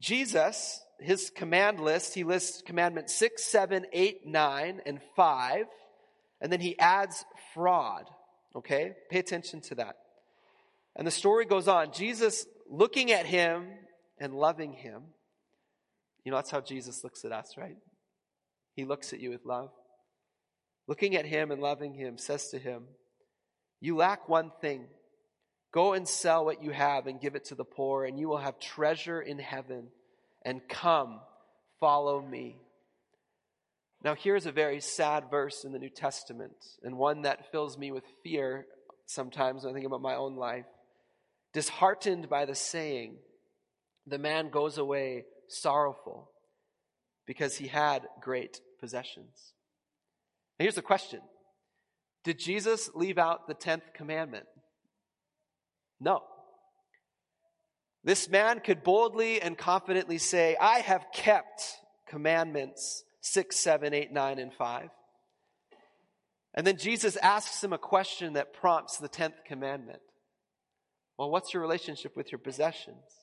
Jesus 0.00 0.80
his 1.02 1.30
command 1.30 1.80
list, 1.80 2.14
he 2.14 2.24
lists 2.24 2.62
commandment 2.62 3.10
6, 3.10 3.42
7, 3.42 3.86
8, 3.92 4.26
9, 4.26 4.80
and 4.86 5.00
5, 5.16 5.66
and 6.40 6.52
then 6.52 6.60
he 6.60 6.78
adds 6.78 7.24
fraud. 7.52 8.04
Okay? 8.54 8.92
Pay 9.10 9.18
attention 9.18 9.60
to 9.62 9.74
that. 9.76 9.96
And 10.96 11.06
the 11.06 11.10
story 11.10 11.44
goes 11.44 11.68
on. 11.68 11.92
Jesus 11.92 12.46
looking 12.70 13.12
at 13.12 13.26
him 13.26 13.66
and 14.18 14.34
loving 14.34 14.72
him. 14.72 15.02
You 16.24 16.30
know, 16.30 16.38
that's 16.38 16.50
how 16.50 16.60
Jesus 16.60 17.02
looks 17.02 17.24
at 17.24 17.32
us, 17.32 17.54
right? 17.56 17.76
He 18.76 18.84
looks 18.84 19.12
at 19.12 19.20
you 19.20 19.30
with 19.30 19.44
love. 19.44 19.70
Looking 20.86 21.16
at 21.16 21.26
him 21.26 21.50
and 21.50 21.60
loving 21.60 21.94
him, 21.94 22.18
says 22.18 22.48
to 22.48 22.58
him, 22.58 22.84
You 23.80 23.96
lack 23.96 24.28
one 24.28 24.50
thing. 24.60 24.86
Go 25.72 25.94
and 25.94 26.06
sell 26.06 26.44
what 26.44 26.62
you 26.62 26.70
have 26.70 27.06
and 27.06 27.20
give 27.20 27.34
it 27.34 27.46
to 27.46 27.54
the 27.54 27.64
poor, 27.64 28.04
and 28.04 28.18
you 28.18 28.28
will 28.28 28.38
have 28.38 28.58
treasure 28.58 29.20
in 29.20 29.38
heaven. 29.38 29.88
And 30.44 30.60
come, 30.68 31.20
follow 31.80 32.20
me. 32.20 32.58
Now, 34.04 34.14
here's 34.14 34.46
a 34.46 34.52
very 34.52 34.80
sad 34.80 35.30
verse 35.30 35.64
in 35.64 35.72
the 35.72 35.78
New 35.78 35.88
Testament, 35.88 36.56
and 36.82 36.98
one 36.98 37.22
that 37.22 37.50
fills 37.52 37.78
me 37.78 37.92
with 37.92 38.02
fear 38.22 38.66
sometimes 39.06 39.64
when 39.64 39.72
I 39.72 39.74
think 39.74 39.86
about 39.86 40.02
my 40.02 40.16
own 40.16 40.36
life. 40.36 40.66
Disheartened 41.52 42.28
by 42.28 42.44
the 42.44 42.54
saying, 42.54 43.16
the 44.06 44.18
man 44.18 44.50
goes 44.50 44.78
away 44.78 45.24
sorrowful 45.48 46.30
because 47.26 47.56
he 47.56 47.68
had 47.68 48.02
great 48.20 48.60
possessions. 48.80 49.52
Here's 50.62 50.76
the 50.76 50.82
question 50.82 51.20
Did 52.24 52.38
Jesus 52.38 52.88
leave 52.94 53.18
out 53.18 53.48
the 53.48 53.54
10th 53.54 53.94
commandment? 53.94 54.46
No. 56.00 56.22
This 58.04 58.28
man 58.28 58.60
could 58.60 58.82
boldly 58.82 59.40
and 59.40 59.56
confidently 59.56 60.18
say, 60.18 60.56
I 60.60 60.78
have 60.80 61.06
kept 61.14 61.62
commandments 62.08 63.04
6, 63.20 63.56
7, 63.56 63.94
8, 63.94 64.12
9, 64.12 64.38
and 64.38 64.52
5. 64.52 64.88
And 66.54 66.66
then 66.66 66.76
Jesus 66.76 67.16
asks 67.16 67.62
him 67.62 67.72
a 67.72 67.78
question 67.78 68.32
that 68.32 68.52
prompts 68.52 68.98
the 68.98 69.08
10th 69.08 69.44
commandment. 69.46 70.00
Well, 71.16 71.30
what's 71.30 71.54
your 71.54 71.62
relationship 71.62 72.16
with 72.16 72.32
your 72.32 72.40
possessions? 72.40 73.21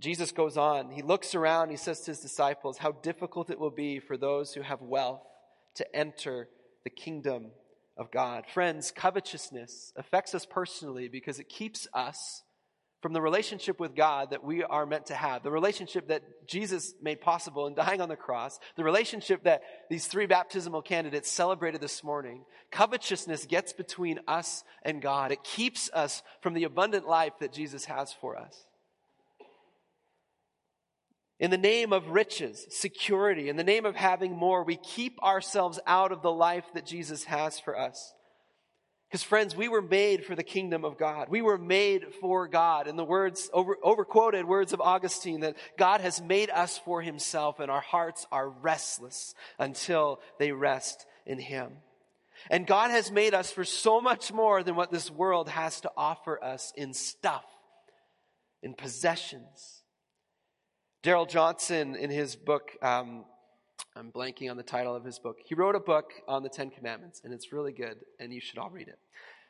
Jesus 0.00 0.32
goes 0.32 0.56
on. 0.56 0.90
He 0.90 1.02
looks 1.02 1.34
around. 1.34 1.70
He 1.70 1.76
says 1.76 2.00
to 2.00 2.10
his 2.10 2.20
disciples, 2.20 2.78
How 2.78 2.92
difficult 2.92 3.50
it 3.50 3.58
will 3.58 3.70
be 3.70 4.00
for 4.00 4.16
those 4.16 4.52
who 4.52 4.62
have 4.62 4.82
wealth 4.82 5.22
to 5.76 5.96
enter 5.96 6.48
the 6.84 6.90
kingdom 6.90 7.50
of 7.96 8.10
God. 8.10 8.44
Friends, 8.52 8.90
covetousness 8.90 9.92
affects 9.96 10.34
us 10.34 10.46
personally 10.46 11.08
because 11.08 11.38
it 11.38 11.48
keeps 11.48 11.86
us 11.94 12.42
from 13.04 13.12
the 13.12 13.20
relationship 13.20 13.78
with 13.78 13.94
God 13.94 14.30
that 14.30 14.42
we 14.42 14.64
are 14.64 14.86
meant 14.86 15.06
to 15.06 15.14
have, 15.14 15.42
the 15.42 15.50
relationship 15.50 16.08
that 16.08 16.22
Jesus 16.46 16.94
made 17.02 17.20
possible 17.20 17.66
in 17.66 17.74
dying 17.74 18.00
on 18.00 18.08
the 18.08 18.16
cross, 18.16 18.58
the 18.76 18.84
relationship 18.84 19.44
that 19.44 19.60
these 19.90 20.06
three 20.06 20.24
baptismal 20.24 20.80
candidates 20.80 21.30
celebrated 21.30 21.82
this 21.82 22.02
morning. 22.02 22.46
Covetousness 22.70 23.44
gets 23.44 23.74
between 23.74 24.20
us 24.26 24.64
and 24.82 25.02
God. 25.02 25.32
It 25.32 25.44
keeps 25.44 25.90
us 25.92 26.22
from 26.40 26.54
the 26.54 26.64
abundant 26.64 27.06
life 27.06 27.34
that 27.40 27.52
Jesus 27.52 27.84
has 27.84 28.12
for 28.12 28.38
us. 28.38 28.64
In 31.44 31.50
the 31.50 31.58
name 31.58 31.92
of 31.92 32.08
riches, 32.08 32.66
security, 32.70 33.50
in 33.50 33.56
the 33.56 33.64
name 33.64 33.84
of 33.84 33.94
having 33.94 34.32
more, 34.34 34.64
we 34.64 34.76
keep 34.76 35.22
ourselves 35.22 35.78
out 35.86 36.10
of 36.10 36.22
the 36.22 36.32
life 36.32 36.64
that 36.72 36.86
Jesus 36.86 37.24
has 37.24 37.60
for 37.60 37.78
us. 37.78 38.14
Because 39.10 39.22
friends, 39.22 39.54
we 39.54 39.68
were 39.68 39.82
made 39.82 40.24
for 40.24 40.34
the 40.34 40.42
kingdom 40.42 40.86
of 40.86 40.96
God. 40.96 41.28
We 41.28 41.42
were 41.42 41.58
made 41.58 42.06
for 42.18 42.48
God. 42.48 42.88
In 42.88 42.96
the 42.96 43.04
words, 43.04 43.50
over, 43.52 43.76
overquoted 43.84 44.46
words 44.46 44.72
of 44.72 44.80
Augustine, 44.80 45.40
that 45.40 45.56
God 45.76 46.00
has 46.00 46.18
made 46.22 46.48
us 46.48 46.78
for 46.78 47.02
himself 47.02 47.60
and 47.60 47.70
our 47.70 47.82
hearts 47.82 48.26
are 48.32 48.48
restless 48.48 49.34
until 49.58 50.20
they 50.38 50.50
rest 50.52 51.04
in 51.26 51.38
him. 51.38 51.72
And 52.48 52.66
God 52.66 52.90
has 52.90 53.12
made 53.12 53.34
us 53.34 53.50
for 53.50 53.64
so 53.64 54.00
much 54.00 54.32
more 54.32 54.62
than 54.62 54.76
what 54.76 54.90
this 54.90 55.10
world 55.10 55.50
has 55.50 55.82
to 55.82 55.90
offer 55.94 56.42
us 56.42 56.72
in 56.74 56.94
stuff, 56.94 57.44
in 58.62 58.72
possessions. 58.72 59.83
Darrell 61.04 61.26
Johnson, 61.26 61.96
in 61.96 62.08
his 62.08 62.34
book, 62.34 62.70
um, 62.80 63.26
I'm 63.94 64.10
blanking 64.10 64.50
on 64.50 64.56
the 64.56 64.62
title 64.62 64.96
of 64.96 65.04
his 65.04 65.18
book. 65.18 65.36
He 65.44 65.54
wrote 65.54 65.74
a 65.74 65.80
book 65.80 66.14
on 66.26 66.42
the 66.42 66.48
Ten 66.48 66.70
Commandments, 66.70 67.20
and 67.22 67.34
it's 67.34 67.52
really 67.52 67.72
good, 67.72 67.98
and 68.18 68.32
you 68.32 68.40
should 68.40 68.56
all 68.56 68.70
read 68.70 68.88
it. 68.88 68.98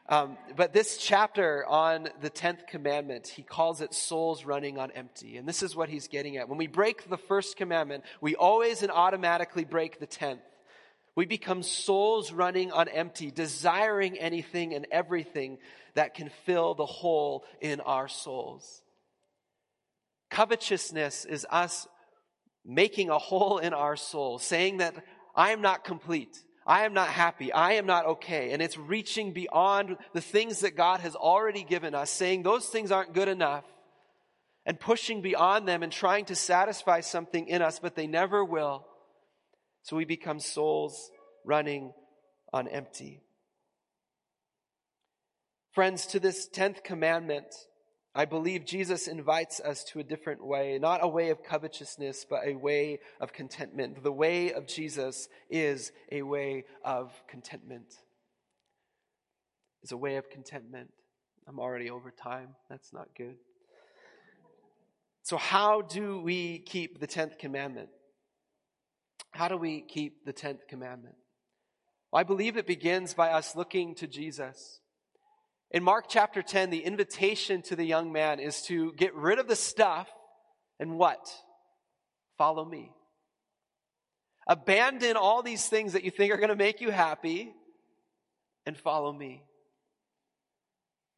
Um, 0.08 0.36
but 0.56 0.72
this 0.72 0.96
chapter 0.96 1.64
on 1.64 2.08
the 2.20 2.28
tenth 2.28 2.66
commandment, 2.66 3.28
he 3.28 3.44
calls 3.44 3.80
it 3.82 3.94
souls 3.94 4.44
running 4.44 4.78
on 4.78 4.90
empty. 4.90 5.36
And 5.36 5.48
this 5.48 5.62
is 5.62 5.76
what 5.76 5.88
he's 5.88 6.08
getting 6.08 6.38
at. 6.38 6.48
When 6.48 6.58
we 6.58 6.66
break 6.66 7.08
the 7.08 7.16
first 7.16 7.56
commandment, 7.56 8.02
we 8.20 8.34
always 8.34 8.82
and 8.82 8.90
automatically 8.90 9.64
break 9.64 10.00
the 10.00 10.06
tenth. 10.06 10.42
We 11.14 11.24
become 11.24 11.62
souls 11.62 12.32
running 12.32 12.72
on 12.72 12.88
empty, 12.88 13.30
desiring 13.30 14.18
anything 14.18 14.74
and 14.74 14.88
everything 14.90 15.58
that 15.94 16.14
can 16.14 16.32
fill 16.46 16.74
the 16.74 16.84
hole 16.84 17.44
in 17.60 17.80
our 17.80 18.08
souls. 18.08 18.82
Covetousness 20.34 21.26
is 21.26 21.46
us 21.48 21.86
making 22.64 23.08
a 23.08 23.18
hole 23.18 23.58
in 23.58 23.72
our 23.72 23.94
soul, 23.94 24.40
saying 24.40 24.78
that 24.78 24.96
I 25.36 25.52
am 25.52 25.60
not 25.60 25.84
complete. 25.84 26.36
I 26.66 26.86
am 26.86 26.92
not 26.92 27.06
happy. 27.06 27.52
I 27.52 27.74
am 27.74 27.86
not 27.86 28.04
okay. 28.06 28.50
And 28.50 28.60
it's 28.60 28.76
reaching 28.76 29.32
beyond 29.32 29.96
the 30.12 30.20
things 30.20 30.60
that 30.60 30.76
God 30.76 30.98
has 30.98 31.14
already 31.14 31.62
given 31.62 31.94
us, 31.94 32.10
saying 32.10 32.42
those 32.42 32.66
things 32.66 32.90
aren't 32.90 33.14
good 33.14 33.28
enough, 33.28 33.62
and 34.66 34.80
pushing 34.80 35.22
beyond 35.22 35.68
them 35.68 35.84
and 35.84 35.92
trying 35.92 36.24
to 36.24 36.34
satisfy 36.34 37.00
something 37.00 37.46
in 37.46 37.62
us, 37.62 37.78
but 37.78 37.94
they 37.94 38.08
never 38.08 38.44
will. 38.44 38.84
So 39.82 39.94
we 39.94 40.04
become 40.04 40.40
souls 40.40 41.12
running 41.44 41.92
on 42.52 42.66
empty. 42.66 43.22
Friends, 45.70 46.06
to 46.06 46.18
this 46.18 46.48
10th 46.48 46.82
commandment, 46.82 47.54
I 48.16 48.26
believe 48.26 48.64
Jesus 48.64 49.08
invites 49.08 49.58
us 49.58 49.82
to 49.84 49.98
a 49.98 50.04
different 50.04 50.44
way, 50.46 50.78
not 50.78 51.02
a 51.02 51.08
way 51.08 51.30
of 51.30 51.42
covetousness, 51.42 52.24
but 52.28 52.46
a 52.46 52.54
way 52.54 53.00
of 53.20 53.32
contentment. 53.32 54.02
The 54.04 54.12
way 54.12 54.52
of 54.52 54.68
Jesus 54.68 55.28
is 55.50 55.90
a 56.12 56.22
way 56.22 56.64
of 56.84 57.12
contentment. 57.28 57.92
Is 59.82 59.90
a 59.90 59.96
way 59.96 60.16
of 60.16 60.30
contentment. 60.30 60.92
I'm 61.48 61.58
already 61.58 61.90
over 61.90 62.12
time. 62.12 62.50
That's 62.70 62.92
not 62.92 63.08
good. 63.16 63.34
So, 65.24 65.36
how 65.36 65.82
do 65.82 66.20
we 66.20 66.60
keep 66.60 67.00
the 67.00 67.08
10th 67.08 67.38
commandment? 67.38 67.88
How 69.32 69.48
do 69.48 69.56
we 69.56 69.80
keep 69.80 70.24
the 70.24 70.32
10th 70.32 70.68
commandment? 70.68 71.16
Well, 72.12 72.20
I 72.20 72.22
believe 72.22 72.56
it 72.56 72.66
begins 72.66 73.14
by 73.14 73.30
us 73.30 73.56
looking 73.56 73.96
to 73.96 74.06
Jesus. 74.06 74.80
In 75.70 75.82
Mark 75.82 76.06
chapter 76.08 76.42
10, 76.42 76.70
the 76.70 76.84
invitation 76.84 77.62
to 77.62 77.76
the 77.76 77.84
young 77.84 78.12
man 78.12 78.38
is 78.38 78.62
to 78.62 78.92
get 78.92 79.14
rid 79.14 79.38
of 79.38 79.48
the 79.48 79.56
stuff 79.56 80.08
and 80.78 80.98
what? 80.98 81.32
Follow 82.38 82.64
me. 82.64 82.92
Abandon 84.46 85.16
all 85.16 85.42
these 85.42 85.66
things 85.68 85.94
that 85.94 86.04
you 86.04 86.10
think 86.10 86.32
are 86.32 86.36
going 86.36 86.48
to 86.50 86.56
make 86.56 86.80
you 86.80 86.90
happy 86.90 87.52
and 88.66 88.76
follow 88.76 89.12
me. 89.12 89.42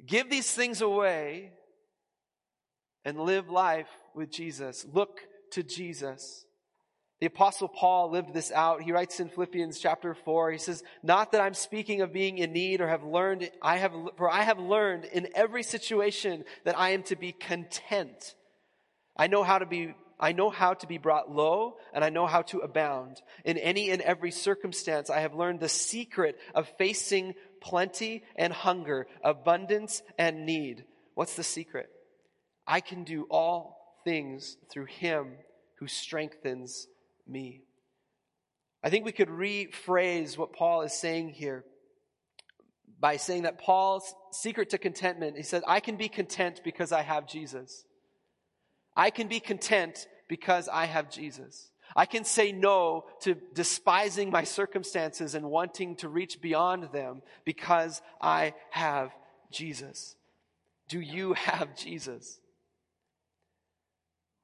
Give 0.04 0.30
these 0.30 0.50
things 0.50 0.80
away 0.80 1.52
and 3.04 3.20
live 3.20 3.50
life 3.50 3.88
with 4.14 4.30
Jesus. 4.30 4.86
Look 4.92 5.20
to 5.52 5.62
Jesus. 5.62 6.45
The 7.20 7.26
apostle 7.26 7.68
Paul 7.68 8.10
lived 8.10 8.34
this 8.34 8.52
out. 8.52 8.82
He 8.82 8.92
writes 8.92 9.20
in 9.20 9.30
Philippians 9.30 9.78
chapter 9.78 10.14
4, 10.14 10.52
he 10.52 10.58
says, 10.58 10.82
not 11.02 11.32
that 11.32 11.40
I'm 11.40 11.54
speaking 11.54 12.02
of 12.02 12.12
being 12.12 12.36
in 12.36 12.52
need 12.52 12.82
or 12.82 12.88
have 12.88 13.04
learned, 13.04 13.50
I 13.62 13.78
have, 13.78 13.92
for 14.18 14.30
I 14.30 14.42
have 14.42 14.58
learned 14.58 15.06
in 15.06 15.28
every 15.34 15.62
situation 15.62 16.44
that 16.64 16.78
I 16.78 16.90
am 16.90 17.02
to 17.04 17.16
be 17.16 17.32
content. 17.32 18.34
I 19.16 19.28
know 19.28 19.42
how 19.42 19.58
to 19.58 19.64
be, 19.64 19.94
I 20.20 20.32
know 20.32 20.50
how 20.50 20.74
to 20.74 20.86
be 20.86 20.98
brought 20.98 21.30
low 21.30 21.76
and 21.94 22.04
I 22.04 22.10
know 22.10 22.26
how 22.26 22.42
to 22.42 22.58
abound. 22.58 23.22
In 23.46 23.56
any 23.56 23.90
and 23.90 24.02
every 24.02 24.30
circumstance, 24.30 25.08
I 25.08 25.20
have 25.20 25.34
learned 25.34 25.60
the 25.60 25.70
secret 25.70 26.38
of 26.54 26.68
facing 26.76 27.32
plenty 27.62 28.24
and 28.36 28.52
hunger, 28.52 29.06
abundance 29.24 30.02
and 30.18 30.44
need. 30.44 30.84
What's 31.14 31.34
the 31.34 31.42
secret? 31.42 31.88
I 32.66 32.80
can 32.80 33.04
do 33.04 33.26
all 33.30 34.00
things 34.04 34.58
through 34.70 34.86
him 34.86 35.32
who 35.78 35.86
strengthens 35.86 36.88
me. 37.28 37.62
I 38.82 38.90
think 38.90 39.04
we 39.04 39.12
could 39.12 39.28
rephrase 39.28 40.38
what 40.38 40.52
Paul 40.52 40.82
is 40.82 40.92
saying 40.92 41.30
here 41.30 41.64
by 42.98 43.16
saying 43.16 43.42
that 43.42 43.58
Paul's 43.58 44.14
secret 44.32 44.70
to 44.70 44.78
contentment, 44.78 45.36
he 45.36 45.42
said, 45.42 45.62
I 45.66 45.80
can 45.80 45.96
be 45.96 46.08
content 46.08 46.60
because 46.64 46.92
I 46.92 47.02
have 47.02 47.26
Jesus. 47.26 47.84
I 48.96 49.10
can 49.10 49.28
be 49.28 49.40
content 49.40 50.06
because 50.28 50.68
I 50.68 50.86
have 50.86 51.10
Jesus. 51.10 51.70
I 51.94 52.06
can 52.06 52.24
say 52.24 52.52
no 52.52 53.04
to 53.20 53.36
despising 53.54 54.30
my 54.30 54.44
circumstances 54.44 55.34
and 55.34 55.50
wanting 55.50 55.96
to 55.96 56.08
reach 56.08 56.40
beyond 56.40 56.90
them 56.92 57.22
because 57.44 58.02
I 58.20 58.54
have 58.70 59.10
Jesus. 59.50 60.16
Do 60.88 61.00
you 61.00 61.32
have 61.34 61.76
Jesus? 61.76 62.40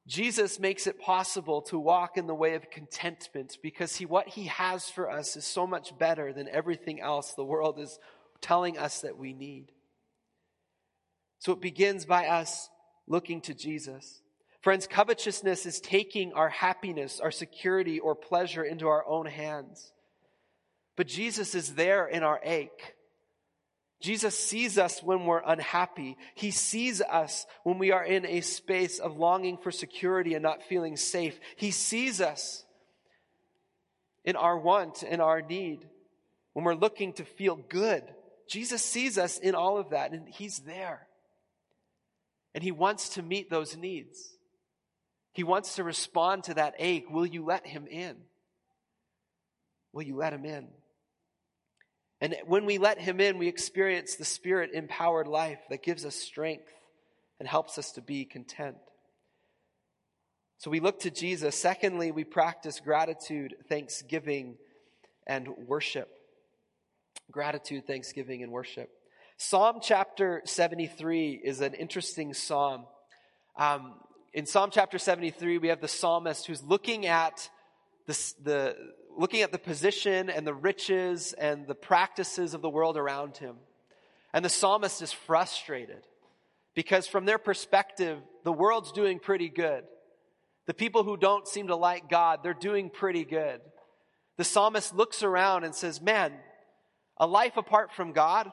Jesus 0.07 0.59
makes 0.59 0.87
it 0.87 1.01
possible 1.01 1.63
to 1.63 1.79
walk 1.79 2.17
in 2.17 2.27
the 2.27 2.35
way 2.35 2.55
of 2.55 2.71
contentment 2.71 3.59
because 3.63 3.97
he, 3.97 4.07
what 4.07 4.29
he 4.29 4.45
has 4.45 4.91
for 4.91 5.09
us 5.11 5.37
is 5.37 5.45
so 5.45 5.67
much 5.67 5.97
better 5.97 6.33
than 6.33 6.49
everything 6.49 7.01
else 7.01 7.35
the 7.35 7.45
world 7.45 7.79
is 7.79 8.01
telling 8.41 8.77
us 8.77 9.01
that 9.03 9.17
we 9.17 9.33
need. 9.33 9.71
So 11.39 11.53
it 11.53 11.61
begins 11.61 12.05
by 12.05 12.27
us 12.27 12.69
looking 13.07 13.41
to 13.43 13.55
Jesus. 13.55 14.23
Friends, 14.61 14.87
covetousness 14.87 15.67
is 15.67 15.81
taking 15.81 16.33
our 16.33 16.49
happiness, 16.49 17.21
our 17.21 17.33
security, 17.33 17.99
or 17.99 18.15
pleasure 18.15 18.65
into 18.65 18.89
our 18.89 19.07
own 19.07 19.27
hands. 19.27 19.93
But 20.97 21.09
Jesus 21.09 21.55
is 21.55 21.75
there 21.75 22.07
in 22.07 22.23
our 22.23 22.41
ache. 22.45 22.95
Jesus 24.03 24.37
sees 24.37 24.79
us 24.79 25.01
when 25.01 25.27
we're 25.27 25.43
unhappy. 25.47 26.17
He 26.35 26.51
sees 26.51 27.01
us 27.01 27.47
when 27.63 27.79
we 27.79 27.93
are 27.93 28.05
in 28.05 28.27
a 28.27 28.41
space 28.41 28.99
of 28.99 29.17
longing 29.17 29.57
for 29.57 29.71
security 29.71 30.35
and 30.35 30.43
not 30.43 30.65
feeling 30.65 30.97
safe. 30.97 31.39
He 31.55 31.71
sees 31.71 32.21
us 32.21 32.65
in 34.25 34.35
our 34.35 34.59
want 34.59 35.05
and 35.09 35.23
our 35.23 35.41
need 35.41 35.89
when 36.53 36.65
we're 36.65 36.75
looking 36.75 37.13
to 37.15 37.25
feel 37.25 37.55
good. 37.55 38.03
Jesus 38.49 38.83
sees 38.83 39.19
us 39.19 39.39
in 39.39 39.55
all 39.55 39.79
of 39.79 39.91
that 39.91 40.11
and 40.11 40.29
He's 40.29 40.59
there. 40.59 41.07
And 42.57 42.65
He 42.65 42.73
wants 42.73 43.11
to 43.11 43.23
meet 43.23 43.51
those 43.51 43.77
needs. 43.77 44.37
He 45.33 45.45
wants 45.45 45.77
to 45.77 45.85
respond 45.85 46.45
to 46.45 46.55
that 46.55 46.75
ache. 46.81 47.07
Will 47.09 47.25
you 47.25 47.45
let 47.45 47.69
Him 47.69 47.87
in? 47.87 48.17
Will 49.93 50.03
you 50.03 50.17
let 50.17 50.33
Him 50.33 50.45
in? 50.45 50.67
And 52.23 52.37
when 52.47 52.67
we 52.67 52.79
let 52.79 53.01
Him 53.01 53.21
in, 53.21 53.37
we 53.37 53.49
experience 53.49 54.15
the 54.15 54.25
Spirit 54.25 54.71
empowered 54.73 55.27
life 55.27 55.59
that 55.71 55.83
gives 55.83 56.07
us 56.07 56.15
strength 56.15 56.73
and 57.41 57.49
helps 57.49 57.79
us 57.79 57.91
to 57.93 58.01
be 58.01 58.25
content. 58.25 58.77
So 60.59 60.71
we 60.71 60.79
look 60.79 61.01
to 61.01 61.11
Jesus. 61.11 61.57
Secondly, 61.57 62.13
we 62.13 62.23
practice 62.23 62.79
gratitude, 62.79 63.57
thanksgiving, 63.69 64.55
and 65.27 65.49
worship. 65.67 66.09
Gratitude, 67.33 67.89
thanksgiving, 67.89 68.45
and 68.45 68.53
worship. 68.53 68.89
Psalm 69.37 69.81
chapter 69.83 70.43
73 70.45 71.41
is 71.43 71.61
an 71.61 71.75
interesting 71.75 72.35
psalm. 72.35 72.87
Um, 73.57 73.95
in 74.33 74.47
Psalm 74.47 74.71
chapter 74.73 74.99
73, 74.99 75.59
we 75.59 75.67
have 75.67 75.81
the 75.81 75.89
psalmist 75.89 76.47
who's 76.47 76.63
looking 76.63 77.07
at 77.07 77.51
the, 78.07 78.35
the, 78.45 78.77
looking 79.17 79.43
at 79.43 79.53
the 79.53 79.59
position 79.59 80.31
and 80.31 80.47
the 80.47 80.55
riches 80.55 81.33
and 81.33 81.67
the 81.67 81.75
practices 81.75 82.55
of 82.55 82.63
the 82.63 82.69
world 82.69 82.97
around 82.97 83.37
him. 83.37 83.57
And 84.33 84.45
the 84.45 84.49
psalmist 84.49 85.03
is 85.03 85.13
frustrated 85.13 86.07
because 86.75 87.07
from 87.07 87.25
their 87.25 87.39
perspective, 87.39 88.19
the 88.45 88.53
world's 88.53 88.93
doing 88.93 89.19
pretty 89.19 89.49
good. 89.49 89.85
The 90.67 90.75
people 90.75 91.05
who 91.05 91.17
don't 91.17 91.47
seem 91.47 91.67
to 91.69 91.77
like 91.77 92.09
God, 92.09 92.41
they're 92.43 92.55
doing 92.55 92.89
pretty 92.89 93.25
good. 93.25 93.61
The 94.39 94.45
psalmist 94.45 94.95
looks 94.95 95.23
around 95.23 95.65
and 95.65 95.75
says, 95.75 96.01
man, 96.01 96.33
a 97.19 97.27
life 97.27 97.57
apart 97.57 97.93
from 97.93 98.13
God, 98.13 98.51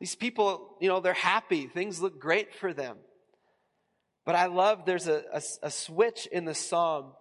these 0.00 0.14
people, 0.14 0.76
you 0.80 0.88
know, 0.88 1.00
they're 1.00 1.14
happy. 1.14 1.66
Things 1.66 2.00
look 2.00 2.20
great 2.20 2.54
for 2.54 2.74
them. 2.74 2.96
But 4.24 4.34
I 4.34 4.46
love 4.46 4.84
there's 4.84 5.08
a, 5.08 5.22
a, 5.32 5.42
a 5.62 5.70
switch 5.70 6.26
in 6.26 6.44
the 6.44 6.54
psalm 6.54 7.12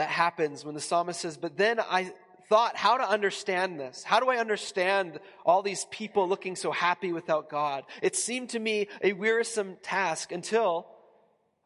that 0.00 0.08
happens 0.08 0.64
when 0.64 0.74
the 0.74 0.80
psalmist 0.80 1.20
says, 1.20 1.36
But 1.36 1.58
then 1.58 1.78
I 1.78 2.10
thought 2.48 2.74
how 2.74 2.96
to 2.96 3.06
understand 3.06 3.78
this. 3.78 4.02
How 4.02 4.18
do 4.18 4.30
I 4.30 4.38
understand 4.38 5.20
all 5.44 5.60
these 5.60 5.84
people 5.90 6.26
looking 6.26 6.56
so 6.56 6.72
happy 6.72 7.12
without 7.12 7.50
God? 7.50 7.84
It 8.00 8.16
seemed 8.16 8.48
to 8.50 8.58
me 8.58 8.88
a 9.04 9.12
wearisome 9.12 9.76
task 9.82 10.32
until 10.32 10.86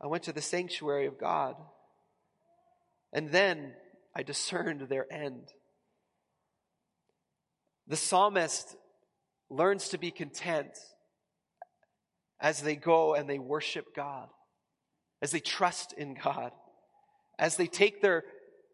I 0.02 0.08
went 0.08 0.24
to 0.24 0.32
the 0.32 0.42
sanctuary 0.42 1.06
of 1.06 1.16
God. 1.16 1.54
And 3.12 3.30
then 3.30 3.72
I 4.16 4.24
discerned 4.24 4.80
their 4.88 5.06
end. 5.12 5.52
The 7.86 7.96
psalmist 7.96 8.74
learns 9.48 9.90
to 9.90 9.98
be 9.98 10.10
content 10.10 10.76
as 12.40 12.62
they 12.62 12.74
go 12.74 13.14
and 13.14 13.30
they 13.30 13.38
worship 13.38 13.94
God, 13.94 14.26
as 15.22 15.30
they 15.30 15.38
trust 15.38 15.92
in 15.92 16.14
God 16.14 16.50
as 17.38 17.56
they 17.56 17.66
take 17.66 18.00
their 18.00 18.24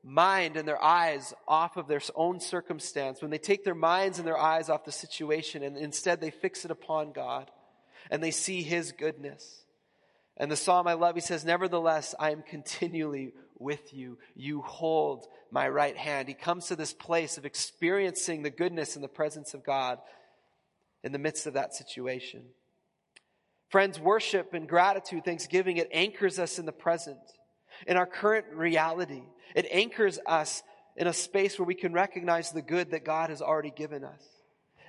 mind 0.02 0.56
and 0.56 0.66
their 0.66 0.82
eyes 0.82 1.34
off 1.46 1.76
of 1.76 1.88
their 1.88 2.00
own 2.14 2.40
circumstance, 2.40 3.20
when 3.20 3.30
they 3.30 3.38
take 3.38 3.64
their 3.64 3.74
minds 3.74 4.18
and 4.18 4.26
their 4.26 4.38
eyes 4.38 4.68
off 4.68 4.84
the 4.84 4.92
situation 4.92 5.62
and 5.62 5.76
instead 5.76 6.20
they 6.20 6.30
fix 6.30 6.64
it 6.64 6.70
upon 6.70 7.12
God 7.12 7.50
and 8.10 8.22
they 8.22 8.30
see 8.30 8.62
His 8.62 8.92
goodness. 8.92 9.64
And 10.36 10.50
the 10.50 10.56
psalm 10.56 10.86
I 10.86 10.94
love, 10.94 11.16
he 11.16 11.20
says, 11.20 11.44
Nevertheless, 11.44 12.14
I 12.18 12.30
am 12.30 12.42
continually 12.42 13.34
with 13.58 13.92
you. 13.92 14.16
You 14.34 14.62
hold 14.62 15.26
my 15.50 15.68
right 15.68 15.96
hand. 15.96 16.28
He 16.28 16.34
comes 16.34 16.66
to 16.66 16.76
this 16.76 16.94
place 16.94 17.36
of 17.36 17.44
experiencing 17.44 18.42
the 18.42 18.50
goodness 18.50 18.94
and 18.94 19.04
the 19.04 19.08
presence 19.08 19.52
of 19.52 19.64
God 19.64 19.98
in 21.04 21.12
the 21.12 21.18
midst 21.18 21.46
of 21.46 21.54
that 21.54 21.74
situation. 21.74 22.42
Friends, 23.68 24.00
worship 24.00 24.54
and 24.54 24.68
gratitude, 24.68 25.24
thanksgiving, 25.24 25.76
it 25.76 25.90
anchors 25.92 26.38
us 26.38 26.58
in 26.58 26.66
the 26.66 26.72
present 26.72 27.18
in 27.86 27.96
our 27.96 28.06
current 28.06 28.46
reality. 28.52 29.22
It 29.54 29.66
anchors 29.70 30.18
us 30.26 30.62
in 30.96 31.06
a 31.06 31.12
space 31.12 31.58
where 31.58 31.66
we 31.66 31.74
can 31.74 31.92
recognize 31.92 32.52
the 32.52 32.62
good 32.62 32.90
that 32.90 33.04
God 33.04 33.30
has 33.30 33.42
already 33.42 33.70
given 33.70 34.04
us. 34.04 34.22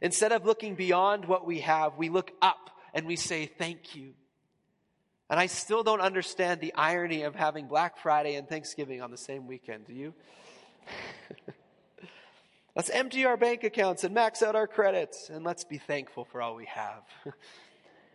Instead 0.02 0.32
of 0.32 0.46
looking 0.46 0.76
beyond 0.76 1.26
what 1.26 1.46
we 1.46 1.60
have, 1.60 1.96
we 1.98 2.10
look 2.10 2.32
up 2.42 2.72
and 2.94 3.06
we 3.06 3.16
say, 3.16 3.46
Thank 3.46 3.96
you. 3.96 4.14
And 5.30 5.40
I 5.40 5.46
still 5.46 5.84
don't 5.84 6.02
understand 6.02 6.60
the 6.60 6.74
irony 6.74 7.24
of 7.24 7.36
having 7.36 7.68
Black 7.68 7.98
Friday 7.98 8.36
and 8.36 8.50
Thanksgiving 8.50 9.02
on 9.02 9.12
the 9.12 9.18
same 9.18 9.48
weekend. 9.48 9.88
Do 9.88 9.94
you? 9.94 10.14
let's 12.76 12.90
empty 12.90 13.24
our 13.24 13.38
bank 13.38 13.64
accounts 13.64 14.04
and 14.04 14.14
max 14.14 14.44
out 14.44 14.58
our 14.58 14.68
credits, 14.68 15.30
and 15.30 15.46
let's 15.46 15.64
be 15.64 15.78
thankful 15.78 16.26
for 16.26 16.42
all 16.42 16.56
we 16.56 16.66
have. 16.66 17.04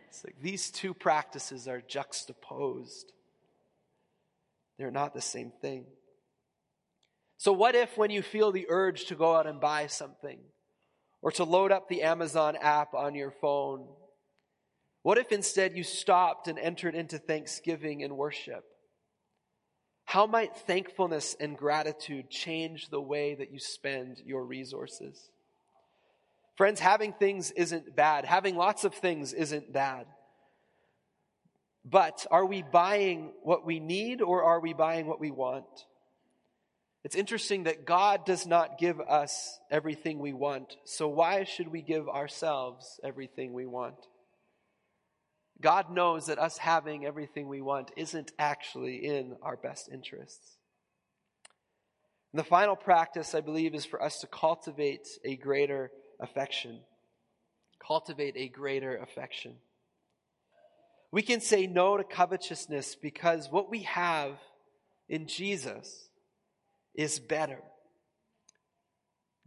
it's 0.09 0.23
like 0.23 0.35
these 0.39 0.69
two 0.69 0.93
practices 0.93 1.67
are 1.67 1.81
juxtaposed. 1.81 3.13
They're 4.77 4.91
not 4.91 5.13
the 5.13 5.21
same 5.21 5.51
thing. 5.61 5.85
So, 7.37 7.51
what 7.51 7.75
if 7.75 7.97
when 7.97 8.09
you 8.09 8.21
feel 8.21 8.51
the 8.51 8.67
urge 8.69 9.05
to 9.05 9.15
go 9.15 9.35
out 9.35 9.47
and 9.47 9.61
buy 9.61 9.87
something 9.87 10.39
or 11.21 11.31
to 11.33 11.43
load 11.43 11.71
up 11.71 11.87
the 11.87 12.03
Amazon 12.03 12.55
app 12.55 12.93
on 12.93 13.15
your 13.15 13.31
phone, 13.31 13.87
what 15.03 15.17
if 15.17 15.31
instead 15.31 15.77
you 15.77 15.83
stopped 15.83 16.47
and 16.47 16.57
entered 16.57 16.95
into 16.95 17.17
thanksgiving 17.17 18.03
and 18.03 18.17
worship? 18.17 18.63
How 20.05 20.25
might 20.25 20.55
thankfulness 20.55 21.35
and 21.39 21.57
gratitude 21.57 22.29
change 22.29 22.89
the 22.89 23.01
way 23.01 23.35
that 23.35 23.51
you 23.51 23.59
spend 23.59 24.21
your 24.25 24.45
resources? 24.45 25.29
Friends, 26.55 26.79
having 26.79 27.13
things 27.13 27.51
isn't 27.51 27.95
bad. 27.95 28.25
Having 28.25 28.55
lots 28.55 28.83
of 28.83 28.95
things 28.95 29.31
isn't 29.33 29.71
bad. 29.71 30.07
But 31.89 32.25
are 32.31 32.45
we 32.45 32.63
buying 32.63 33.31
what 33.43 33.65
we 33.65 33.79
need 33.79 34.21
or 34.21 34.43
are 34.43 34.59
we 34.59 34.73
buying 34.73 35.07
what 35.07 35.21
we 35.21 35.31
want? 35.31 35.65
It's 37.05 37.15
interesting 37.15 37.63
that 37.63 37.85
God 37.85 38.25
does 38.25 38.45
not 38.45 38.77
give 38.77 38.99
us 38.99 39.57
everything 39.71 40.19
we 40.19 40.33
want, 40.33 40.75
so 40.83 41.07
why 41.07 41.45
should 41.45 41.69
we 41.69 41.81
give 41.81 42.09
ourselves 42.09 42.99
everything 43.01 43.53
we 43.53 43.65
want? 43.65 43.95
God 45.61 45.89
knows 45.89 46.25
that 46.25 46.39
us 46.39 46.57
having 46.57 47.05
everything 47.05 47.47
we 47.47 47.61
want 47.61 47.91
isn't 47.95 48.33
actually 48.37 49.05
in 49.05 49.37
our 49.41 49.55
best 49.55 49.89
interests. 49.89 50.57
And 52.33 52.39
the 52.39 52.43
final 52.43 52.75
practice, 52.75 53.33
I 53.33 53.39
believe, 53.39 53.73
is 53.73 53.85
for 53.85 54.03
us 54.03 54.19
to 54.19 54.27
cultivate 54.27 55.07
a 55.23 55.37
greater 55.37 55.89
affection. 56.19 56.81
Cultivate 57.85 58.35
a 58.35 58.49
greater 58.49 58.97
affection. 58.97 59.55
We 61.11 61.21
can 61.21 61.39
say 61.39 61.67
no 61.67 61.97
to 61.97 62.03
covetousness 62.03 62.95
because 62.95 63.49
what 63.49 63.69
we 63.69 63.83
have 63.83 64.37
in 65.07 65.27
Jesus 65.27 66.09
is 66.95 67.19
better. 67.19 67.61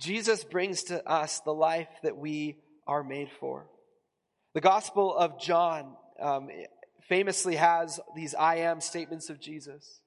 Jesus 0.01 0.45
brings 0.45 0.85
to 0.85 1.07
us 1.07 1.41
the 1.41 1.53
life 1.53 1.89
that 2.03 2.17
we 2.17 2.57
are 2.87 3.05
made 3.05 3.29
for. 3.39 3.67
The 4.55 4.63
Gospel 4.63 5.15
of 5.15 5.39
John 5.39 5.95
um, 6.21 6.49
famously 7.09 7.57
has 7.57 8.01
these 8.17 8.35
I 8.35 8.57
am 8.57 8.81
statements 8.81 9.29
of 9.29 9.41
Jesus, 9.41 10.01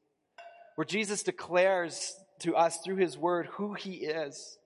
where 0.76 0.86
Jesus 0.86 1.22
declares 1.22 2.16
to 2.40 2.56
us 2.56 2.80
through 2.80 2.96
his 2.96 3.18
word 3.18 3.46
who 3.54 3.74
he 3.74 3.98
is. 3.98 4.58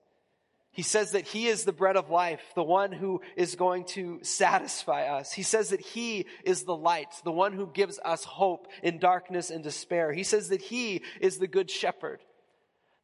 He 0.72 0.82
says 0.82 1.12
that 1.12 1.26
He 1.26 1.46
is 1.46 1.64
the 1.64 1.72
bread 1.72 1.96
of 1.96 2.10
life, 2.10 2.40
the 2.54 2.62
one 2.62 2.92
who 2.92 3.20
is 3.36 3.56
going 3.56 3.84
to 3.86 4.20
satisfy 4.22 5.04
us. 5.04 5.32
He 5.32 5.42
says 5.42 5.70
that 5.70 5.80
He 5.80 6.26
is 6.44 6.62
the 6.62 6.76
light, 6.76 7.14
the 7.24 7.32
one 7.32 7.52
who 7.52 7.66
gives 7.66 7.98
us 8.04 8.24
hope 8.24 8.68
in 8.82 8.98
darkness 8.98 9.50
and 9.50 9.64
despair. 9.64 10.12
He 10.12 10.22
says 10.22 10.48
that 10.50 10.60
He 10.60 11.02
is 11.20 11.38
the 11.38 11.48
good 11.48 11.70
shepherd, 11.70 12.20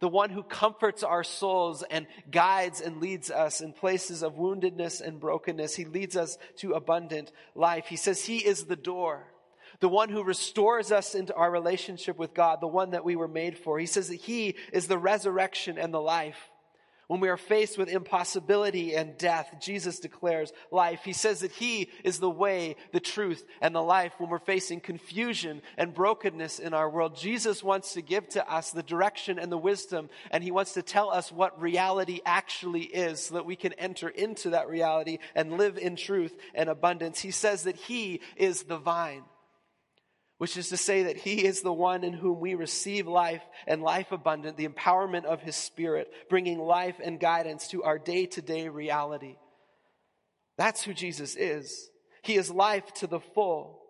the 0.01 0.09
one 0.09 0.31
who 0.31 0.43
comforts 0.43 1.03
our 1.03 1.25
souls 1.25 1.83
and 1.91 2.07
guides 2.31 2.81
and 2.81 3.01
leads 3.01 3.31
us 3.31 3.61
in 3.61 3.73
places 3.73 4.23
of 4.23 4.35
woundedness 4.35 5.01
and 5.01 5.19
brokenness. 5.19 5.75
He 5.75 5.85
leads 5.85 6.17
us 6.17 6.39
to 6.59 6.75
abundant 6.75 7.33
life. 7.55 7.87
He 7.87 7.97
says 7.97 8.25
He 8.25 8.39
is 8.39 8.65
the 8.65 8.77
door 8.77 9.27
the 9.81 9.89
one 9.89 10.09
who 10.09 10.23
restores 10.23 10.93
us 10.93 11.17
into 11.17 11.35
our 11.35 11.51
relationship 11.51 12.17
with 12.17 12.33
God, 12.33 12.61
the 12.61 12.67
one 12.67 12.93
that 12.93 13.05
we 13.05 13.17
were 13.17 13.27
made 13.27 13.59
for. 13.59 13.79
He 13.79 13.87
says 13.87 14.09
that 14.09 14.21
He 14.21 14.55
is 14.73 14.87
the 14.87 14.97
resurrection 14.97 15.79
and 15.79 15.93
the 15.93 16.01
life 16.01 16.39
When 17.07 17.21
we 17.21 17.29
are 17.29 17.37
faced 17.37 17.77
with 17.77 17.89
impossibility 17.89 18.95
and 18.95 19.19
death, 19.19 19.57
Jesus 19.61 19.99
declares 19.99 20.53
life. 20.71 21.01
He 21.05 21.13
says 21.13 21.41
that 21.41 21.53
He 21.53 21.91
is 22.03 22.19
the 22.19 22.31
way, 22.31 22.77
the 22.93 23.01
truth, 23.01 23.45
and 23.61 23.75
the 23.75 23.83
life. 23.83 24.15
When 24.19 24.31
we're 24.31 24.39
facing 24.39 24.81
confusion 24.81 25.61
and 25.77 25.93
brokenness 25.93 26.59
in 26.59 26.73
our 26.73 26.89
world, 26.89 27.17
Jesus 27.17 27.63
wants 27.63 27.93
to 27.95 28.03
give 28.03 28.29
to 28.31 28.51
us 28.51 28.71
the 28.71 28.83
direction 28.83 29.39
and 29.39 29.53
the 29.53 29.59
wisdom, 29.59 30.09
and 30.31 30.43
He 30.43 30.51
wants 30.51 30.73
to 30.75 30.83
tell 30.83 31.11
us 31.11 31.31
what 31.31 31.61
reality 31.61 32.21
actually 32.25 32.85
is 32.85 33.21
so 33.21 33.35
that 33.35 33.47
we 33.47 33.57
can 33.57 33.75
enter 33.75 34.09
into 34.09 34.51
that 34.51 34.69
reality 34.69 35.19
and 35.35 35.59
live 35.59 35.77
in 35.77 35.97
truth 35.97 36.35
and 36.55 36.69
abundance. 36.71 37.21
He 37.21 37.31
says 37.31 37.65
that 37.65 37.77
He 37.77 38.21
is 38.37 38.63
the 38.63 38.79
vine 38.79 39.25
which 40.39 40.57
is 40.57 40.69
to 40.69 40.77
say 40.77 41.05
that 41.05 41.17
He 41.17 41.45
is 41.45 41.63
the 41.63 41.73
one 41.73 42.05
in 42.05 42.13
whom 42.13 42.41
we 42.41 42.55
receive 42.55 43.07
life 43.07 43.43
and 43.67 43.83
life 43.83 44.13
abundant, 44.13 44.57
the 44.57 44.69
empowerment 44.69 45.25
of 45.25 45.41
His 45.41 45.57
Spirit, 45.57 46.11
bringing 46.29 46.59
life 46.59 46.97
and 47.03 47.21
guidance 47.21 47.69
to 47.69 47.83
our 47.85 47.99
day 47.99 48.27
to 48.27 48.43
day 48.43 48.69
reality. 48.69 49.37
That's 50.57 50.83
who 50.83 50.95
Jesus 50.95 51.37
is. 51.37 51.91
He 52.23 52.37
is 52.37 52.51
life 52.51 52.93
to 52.95 53.07
the 53.07 53.21
full. 53.21 53.81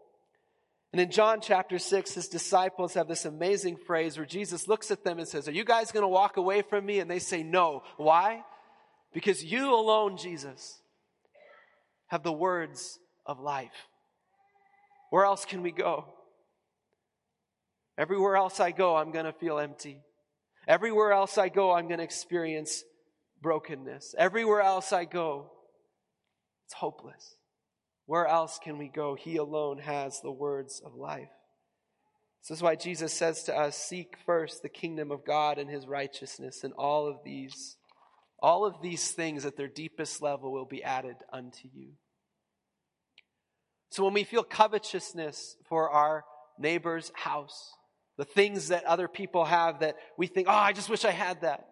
And 0.92 1.00
in 1.00 1.10
John 1.10 1.40
chapter 1.40 1.78
6, 1.78 2.14
his 2.14 2.28
disciples 2.28 2.94
have 2.94 3.08
this 3.08 3.24
amazing 3.24 3.78
phrase 3.84 4.16
where 4.16 4.26
Jesus 4.26 4.68
looks 4.68 4.92
at 4.92 5.02
them 5.02 5.18
and 5.18 5.26
says, 5.26 5.48
Are 5.48 5.52
you 5.52 5.64
guys 5.64 5.90
going 5.90 6.04
to 6.04 6.08
walk 6.08 6.36
away 6.36 6.62
from 6.62 6.86
me? 6.86 7.00
And 7.00 7.10
they 7.10 7.18
say, 7.18 7.42
No. 7.42 7.82
Why? 7.96 8.42
Because 9.12 9.44
you 9.44 9.74
alone, 9.74 10.16
Jesus, 10.16 10.80
have 12.08 12.22
the 12.22 12.32
words 12.32 12.98
of 13.26 13.40
life. 13.40 13.88
Where 15.10 15.24
else 15.24 15.44
can 15.44 15.62
we 15.62 15.72
go? 15.72 16.13
Everywhere 17.96 18.36
else 18.36 18.60
I 18.60 18.70
go, 18.72 18.96
I'm 18.96 19.12
going 19.12 19.26
to 19.26 19.32
feel 19.32 19.58
empty. 19.58 20.00
Everywhere 20.66 21.12
else 21.12 21.38
I 21.38 21.48
go, 21.48 21.72
I'm 21.72 21.86
going 21.86 21.98
to 21.98 22.04
experience 22.04 22.82
brokenness. 23.40 24.14
Everywhere 24.18 24.62
else 24.62 24.92
I 24.92 25.04
go, 25.04 25.50
it's 26.66 26.74
hopeless. 26.74 27.36
Where 28.06 28.26
else 28.26 28.58
can 28.62 28.78
we 28.78 28.88
go? 28.88 29.14
He 29.14 29.36
alone 29.36 29.78
has 29.78 30.20
the 30.20 30.32
words 30.32 30.82
of 30.84 30.94
life. 30.94 31.28
This 32.42 32.58
is 32.58 32.62
why 32.62 32.74
Jesus 32.74 33.12
says 33.12 33.44
to 33.44 33.56
us, 33.56 33.76
seek 33.76 34.16
first 34.26 34.62
the 34.62 34.68
kingdom 34.68 35.10
of 35.10 35.24
God 35.24 35.58
and 35.58 35.70
his 35.70 35.86
righteousness, 35.86 36.62
and 36.62 36.74
all 36.74 37.06
of 37.06 37.16
these, 37.24 37.76
all 38.42 38.66
of 38.66 38.82
these 38.82 39.12
things 39.12 39.46
at 39.46 39.56
their 39.56 39.68
deepest 39.68 40.20
level 40.20 40.52
will 40.52 40.66
be 40.66 40.82
added 40.82 41.16
unto 41.32 41.68
you. 41.72 41.92
So 43.90 44.04
when 44.04 44.12
we 44.12 44.24
feel 44.24 44.42
covetousness 44.42 45.56
for 45.68 45.88
our 45.88 46.24
neighbor's 46.58 47.12
house, 47.14 47.72
the 48.16 48.24
things 48.24 48.68
that 48.68 48.84
other 48.84 49.08
people 49.08 49.44
have 49.44 49.80
that 49.80 49.96
we 50.16 50.26
think, 50.26 50.48
oh, 50.48 50.52
I 50.52 50.72
just 50.72 50.88
wish 50.88 51.04
I 51.04 51.10
had 51.10 51.40
that. 51.42 51.68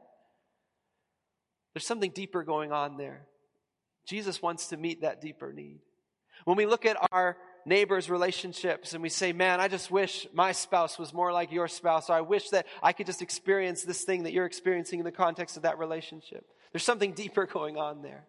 There's 1.74 1.86
something 1.86 2.10
deeper 2.10 2.42
going 2.42 2.72
on 2.72 2.96
there. 2.96 3.26
Jesus 4.06 4.42
wants 4.42 4.68
to 4.68 4.76
meet 4.76 5.02
that 5.02 5.20
deeper 5.20 5.52
need. 5.52 5.80
When 6.44 6.56
we 6.56 6.66
look 6.66 6.84
at 6.84 6.96
our 7.12 7.36
neighbors' 7.64 8.10
relationships 8.10 8.94
and 8.94 9.02
we 9.02 9.08
say, 9.08 9.32
man, 9.32 9.60
I 9.60 9.68
just 9.68 9.90
wish 9.90 10.26
my 10.34 10.52
spouse 10.52 10.98
was 10.98 11.14
more 11.14 11.32
like 11.32 11.52
your 11.52 11.68
spouse, 11.68 12.10
or 12.10 12.14
I 12.14 12.20
wish 12.20 12.50
that 12.50 12.66
I 12.82 12.92
could 12.92 13.06
just 13.06 13.22
experience 13.22 13.84
this 13.84 14.02
thing 14.02 14.24
that 14.24 14.32
you're 14.32 14.46
experiencing 14.46 14.98
in 14.98 15.04
the 15.04 15.12
context 15.12 15.56
of 15.56 15.62
that 15.62 15.78
relationship. 15.78 16.44
There's 16.72 16.82
something 16.82 17.12
deeper 17.12 17.46
going 17.46 17.76
on 17.76 18.02
there. 18.02 18.26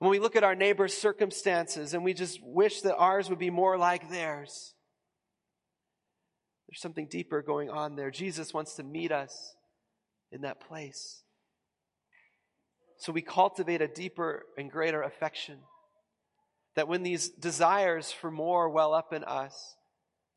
When 0.00 0.10
we 0.10 0.18
look 0.18 0.34
at 0.36 0.44
our 0.44 0.56
neighbors' 0.56 0.94
circumstances 0.94 1.94
and 1.94 2.04
we 2.04 2.12
just 2.12 2.42
wish 2.42 2.80
that 2.80 2.96
ours 2.96 3.30
would 3.30 3.38
be 3.38 3.50
more 3.50 3.78
like 3.78 4.10
theirs, 4.10 4.73
there's 6.68 6.80
something 6.80 7.06
deeper 7.06 7.42
going 7.42 7.70
on 7.70 7.96
there. 7.96 8.10
Jesus 8.10 8.54
wants 8.54 8.74
to 8.76 8.82
meet 8.82 9.12
us 9.12 9.54
in 10.32 10.42
that 10.42 10.60
place. 10.60 11.22
So 12.98 13.12
we 13.12 13.22
cultivate 13.22 13.82
a 13.82 13.88
deeper 13.88 14.44
and 14.56 14.70
greater 14.70 15.02
affection. 15.02 15.58
That 16.74 16.88
when 16.88 17.02
these 17.02 17.28
desires 17.28 18.10
for 18.10 18.30
more 18.30 18.68
well 18.68 18.94
up 18.94 19.12
in 19.12 19.24
us, 19.24 19.76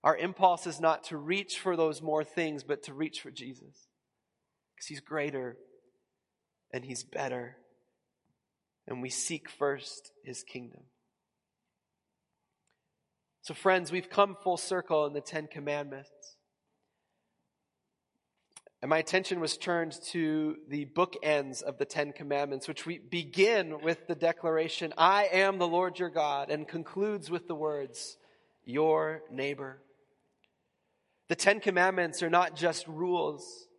our 0.04 0.16
impulse 0.16 0.68
is 0.68 0.80
not 0.80 1.06
to 1.06 1.18
reach 1.18 1.60
for 1.60 1.76
those 1.76 2.02
more 2.02 2.24
things, 2.24 2.63
but 2.63 2.84
to 2.84 2.94
reach 2.94 3.22
for 3.22 3.32
Jesus. 3.32 3.88
Because 4.76 4.88
he's 4.88 5.00
greater 5.00 5.58
and 6.72 6.86
he's 6.86 7.04
better. 7.04 7.58
And 8.88 9.02
we 9.02 9.10
seek 9.10 9.50
first 9.50 10.12
his 10.24 10.44
kingdom. 10.44 10.84
So, 13.48 13.54
friends, 13.54 13.94
we've 13.94 14.10
come 14.10 14.36
full 14.44 14.58
circle 14.58 15.06
in 15.06 15.14
the 15.14 15.22
Ten 15.22 15.48
Commandments. 15.48 16.36
And 18.82 18.90
my 18.90 18.98
attention 18.98 19.40
was 19.40 19.56
turned 19.56 19.94
to 20.08 20.58
the 20.68 20.86
bookends 20.86 21.64
of 21.64 21.78
the 21.78 21.86
Ten 21.86 22.12
Commandments, 22.12 22.68
which 22.68 22.86
we 22.86 22.98
begin 22.98 23.80
with 23.82 24.06
the 24.06 24.16
declaration, 24.16 24.94
I 24.98 25.30
am 25.32 25.60
the 25.60 25.68
Lord 25.68 25.98
your 25.98 26.10
God, 26.10 26.50
and 26.50 26.68
concludes 26.68 27.32
with 27.32 27.48
the 27.48 27.56
words, 27.56 28.18
your 28.66 29.22
neighbor. 29.32 29.82
The 31.30 31.36
Ten 31.38 31.62
Commandments 31.62 32.22
are 32.22 32.30
not 32.30 32.54
just 32.54 32.86
rules, 32.86 33.70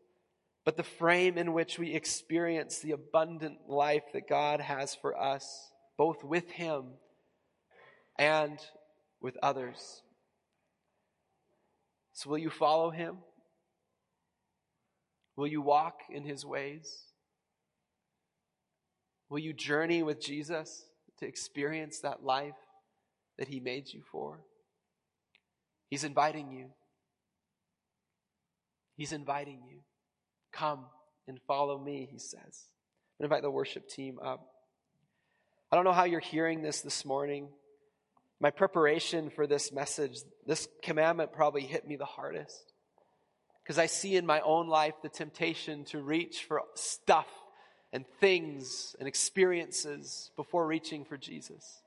but 0.65 0.79
the 0.79 0.83
frame 0.83 1.37
in 1.37 1.53
which 1.53 1.79
we 1.79 1.93
experience 1.93 2.79
the 2.79 2.93
abundant 2.93 3.69
life 3.69 4.05
that 4.15 4.31
God 4.31 4.63
has 4.63 4.95
for 4.95 5.15
us, 5.15 5.71
both 5.99 6.25
with 6.25 6.49
Him 6.53 6.85
and 8.19 8.59
with 9.21 9.37
others. 9.43 10.03
So, 12.13 12.31
will 12.31 12.39
you 12.39 12.51
follow 12.51 12.91
him? 12.91 13.19
Will 15.37 15.47
you 15.47 15.63
walk 15.63 16.01
in 16.11 16.25
his 16.25 16.45
ways? 16.45 17.05
Will 19.29 19.39
you 19.39 19.53
journey 19.53 20.03
with 20.03 20.21
Jesus 20.21 20.85
to 21.19 21.27
experience 21.27 22.01
that 22.01 22.25
life 22.25 22.57
that 23.39 23.49
he 23.49 23.61
made 23.61 23.93
you 23.93 24.03
for? 24.11 24.41
He's 25.91 26.05
inviting 26.05 26.51
you. 26.51 26.71
He's 28.97 29.13
inviting 29.13 29.61
you. 29.71 29.79
Come 30.53 30.87
and 31.29 31.39
follow 31.47 31.79
me, 31.79 32.09
he 32.11 32.19
says. 32.19 32.67
I 33.21 33.25
invite 33.25 33.43
the 33.43 33.51
worship 33.51 33.89
team 33.89 34.19
up. 34.25 34.45
I 35.71 35.77
don't 35.77 35.85
know 35.85 35.93
how 35.93 36.05
you're 36.05 36.21
hearing 36.21 36.63
this 36.63 36.81
this 36.81 37.05
morning 37.05 37.49
my 38.41 38.51
preparation 38.51 39.31
for 39.31 39.47
this 39.47 39.73
message, 39.73 40.19
this 40.47 40.69
commandment 40.83 41.33
probably 41.33 41.63
hit 41.63 41.87
me 41.87 41.97
the 41.97 42.05
hardest. 42.05 42.73
Because 43.63 43.79
I 43.79 43.87
see 43.87 44.17
in 44.17 44.25
my 44.25 44.41
own 44.41 44.69
life 44.69 44.95
the 45.03 45.09
temptation 45.09 45.85
to 45.87 46.01
reach 46.01 46.45
for 46.45 46.63
stuff 46.75 47.27
and 47.93 48.05
things 48.21 48.95
and 48.99 49.09
experiences 49.09 50.31
before 50.37 50.67
reaching 50.67 51.05
for 51.05 51.17
Jesus. 51.17 51.83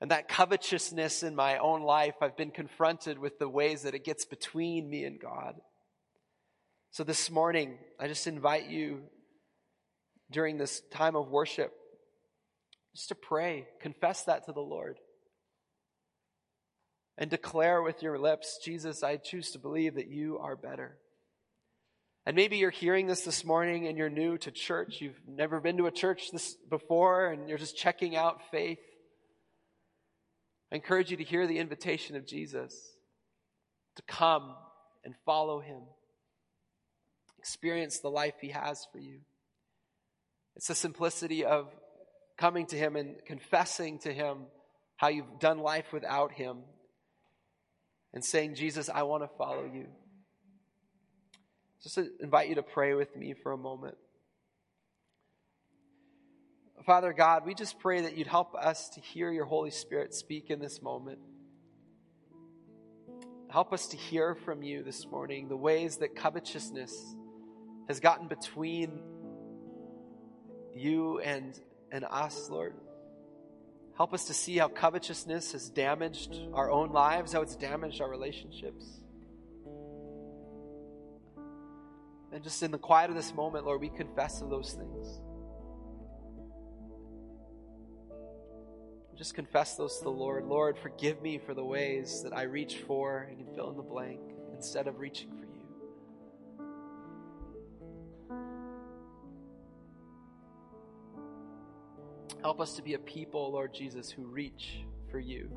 And 0.00 0.10
that 0.10 0.28
covetousness 0.28 1.22
in 1.22 1.34
my 1.34 1.56
own 1.58 1.82
life, 1.82 2.16
I've 2.20 2.36
been 2.36 2.50
confronted 2.50 3.18
with 3.18 3.38
the 3.38 3.48
ways 3.48 3.82
that 3.82 3.94
it 3.94 4.04
gets 4.04 4.26
between 4.26 4.90
me 4.90 5.04
and 5.04 5.18
God. 5.18 5.54
So 6.90 7.02
this 7.02 7.30
morning, 7.30 7.78
I 7.98 8.08
just 8.08 8.26
invite 8.26 8.66
you 8.66 9.02
during 10.30 10.58
this 10.58 10.82
time 10.90 11.16
of 11.16 11.30
worship 11.30 11.72
just 12.96 13.10
to 13.10 13.14
pray, 13.14 13.66
confess 13.78 14.22
that 14.22 14.46
to 14.46 14.52
the 14.52 14.60
Lord. 14.60 14.98
And 17.18 17.28
declare 17.28 17.82
with 17.82 18.02
your 18.02 18.18
lips, 18.18 18.58
Jesus, 18.64 19.02
I 19.02 19.18
choose 19.18 19.50
to 19.50 19.58
believe 19.58 19.96
that 19.96 20.08
you 20.08 20.38
are 20.38 20.56
better. 20.56 20.96
And 22.24 22.34
maybe 22.34 22.56
you're 22.56 22.70
hearing 22.70 23.06
this 23.06 23.20
this 23.20 23.44
morning 23.44 23.86
and 23.86 23.98
you're 23.98 24.08
new 24.08 24.38
to 24.38 24.50
church. 24.50 25.00
You've 25.00 25.20
never 25.28 25.60
been 25.60 25.76
to 25.76 25.86
a 25.86 25.92
church 25.92 26.30
this 26.32 26.56
before 26.70 27.26
and 27.26 27.50
you're 27.50 27.58
just 27.58 27.76
checking 27.76 28.16
out 28.16 28.40
faith. 28.50 28.80
I 30.72 30.76
encourage 30.76 31.10
you 31.10 31.18
to 31.18 31.24
hear 31.24 31.46
the 31.46 31.58
invitation 31.58 32.16
of 32.16 32.26
Jesus 32.26 32.74
to 33.96 34.02
come 34.02 34.54
and 35.04 35.14
follow 35.26 35.60
him. 35.60 35.82
Experience 37.38 38.00
the 38.00 38.10
life 38.10 38.34
he 38.40 38.48
has 38.48 38.86
for 38.90 38.98
you. 38.98 39.20
It's 40.56 40.68
the 40.68 40.74
simplicity 40.74 41.44
of 41.44 41.68
coming 42.36 42.66
to 42.66 42.76
Him 42.76 42.96
and 42.96 43.16
confessing 43.26 43.98
to 44.00 44.12
Him 44.12 44.46
how 44.96 45.08
you've 45.08 45.38
done 45.40 45.58
life 45.58 45.92
without 45.92 46.32
Him 46.32 46.58
and 48.12 48.24
saying, 48.24 48.54
Jesus, 48.54 48.88
I 48.88 49.02
want 49.02 49.22
to 49.22 49.28
follow 49.36 49.64
you. 49.64 49.86
Just 51.82 51.98
invite 52.20 52.48
you 52.48 52.56
to 52.56 52.62
pray 52.62 52.94
with 52.94 53.14
me 53.16 53.34
for 53.42 53.52
a 53.52 53.58
moment. 53.58 53.96
Father 56.84 57.12
God, 57.12 57.44
we 57.44 57.54
just 57.54 57.78
pray 57.78 58.02
that 58.02 58.16
you'd 58.16 58.26
help 58.26 58.54
us 58.54 58.88
to 58.90 59.00
hear 59.00 59.30
your 59.30 59.44
Holy 59.44 59.70
Spirit 59.70 60.14
speak 60.14 60.50
in 60.50 60.60
this 60.60 60.80
moment. 60.80 61.18
Help 63.50 63.72
us 63.72 63.88
to 63.88 63.96
hear 63.96 64.34
from 64.34 64.62
you 64.62 64.82
this 64.82 65.06
morning 65.06 65.48
the 65.48 65.56
ways 65.56 65.98
that 65.98 66.14
covetousness 66.16 67.14
has 67.88 68.00
gotten 68.00 68.28
between 68.28 69.00
you 70.74 71.20
and 71.20 71.58
and 71.90 72.04
us, 72.08 72.50
Lord. 72.50 72.74
Help 73.96 74.12
us 74.12 74.24
to 74.26 74.34
see 74.34 74.58
how 74.58 74.68
covetousness 74.68 75.52
has 75.52 75.70
damaged 75.70 76.38
our 76.52 76.70
own 76.70 76.90
lives, 76.90 77.32
how 77.32 77.40
it's 77.40 77.56
damaged 77.56 78.00
our 78.00 78.10
relationships. 78.10 78.84
And 82.32 82.44
just 82.44 82.62
in 82.62 82.70
the 82.70 82.78
quiet 82.78 83.08
of 83.08 83.16
this 83.16 83.32
moment, 83.32 83.64
Lord, 83.64 83.80
we 83.80 83.88
confess 83.88 84.42
of 84.42 84.50
those 84.50 84.72
things. 84.72 85.20
Just 89.16 89.34
confess 89.34 89.76
those 89.76 89.96
to 89.96 90.04
the 90.04 90.10
Lord. 90.10 90.44
Lord, 90.44 90.76
forgive 90.76 91.22
me 91.22 91.38
for 91.38 91.54
the 91.54 91.64
ways 91.64 92.22
that 92.22 92.36
I 92.36 92.42
reach 92.42 92.76
for, 92.86 93.26
and 93.30 93.38
can 93.38 93.54
fill 93.54 93.70
in 93.70 93.76
the 93.78 93.82
blank, 93.82 94.20
instead 94.54 94.86
of 94.86 94.98
reaching 94.98 95.30
for 95.30 95.46
you. 95.46 95.55
Help 102.46 102.60
us 102.60 102.74
to 102.74 102.82
be 102.82 102.94
a 102.94 102.98
people, 103.00 103.50
Lord 103.50 103.74
Jesus, 103.74 104.08
who 104.08 104.22
reach 104.22 104.84
for 105.10 105.18
you. 105.18 105.50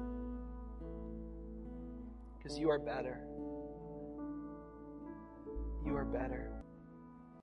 Because 2.36 2.58
you 2.58 2.72
are 2.72 2.80
better. 2.80 3.20
You 5.86 5.96
are 5.96 6.04
better. 6.04 6.50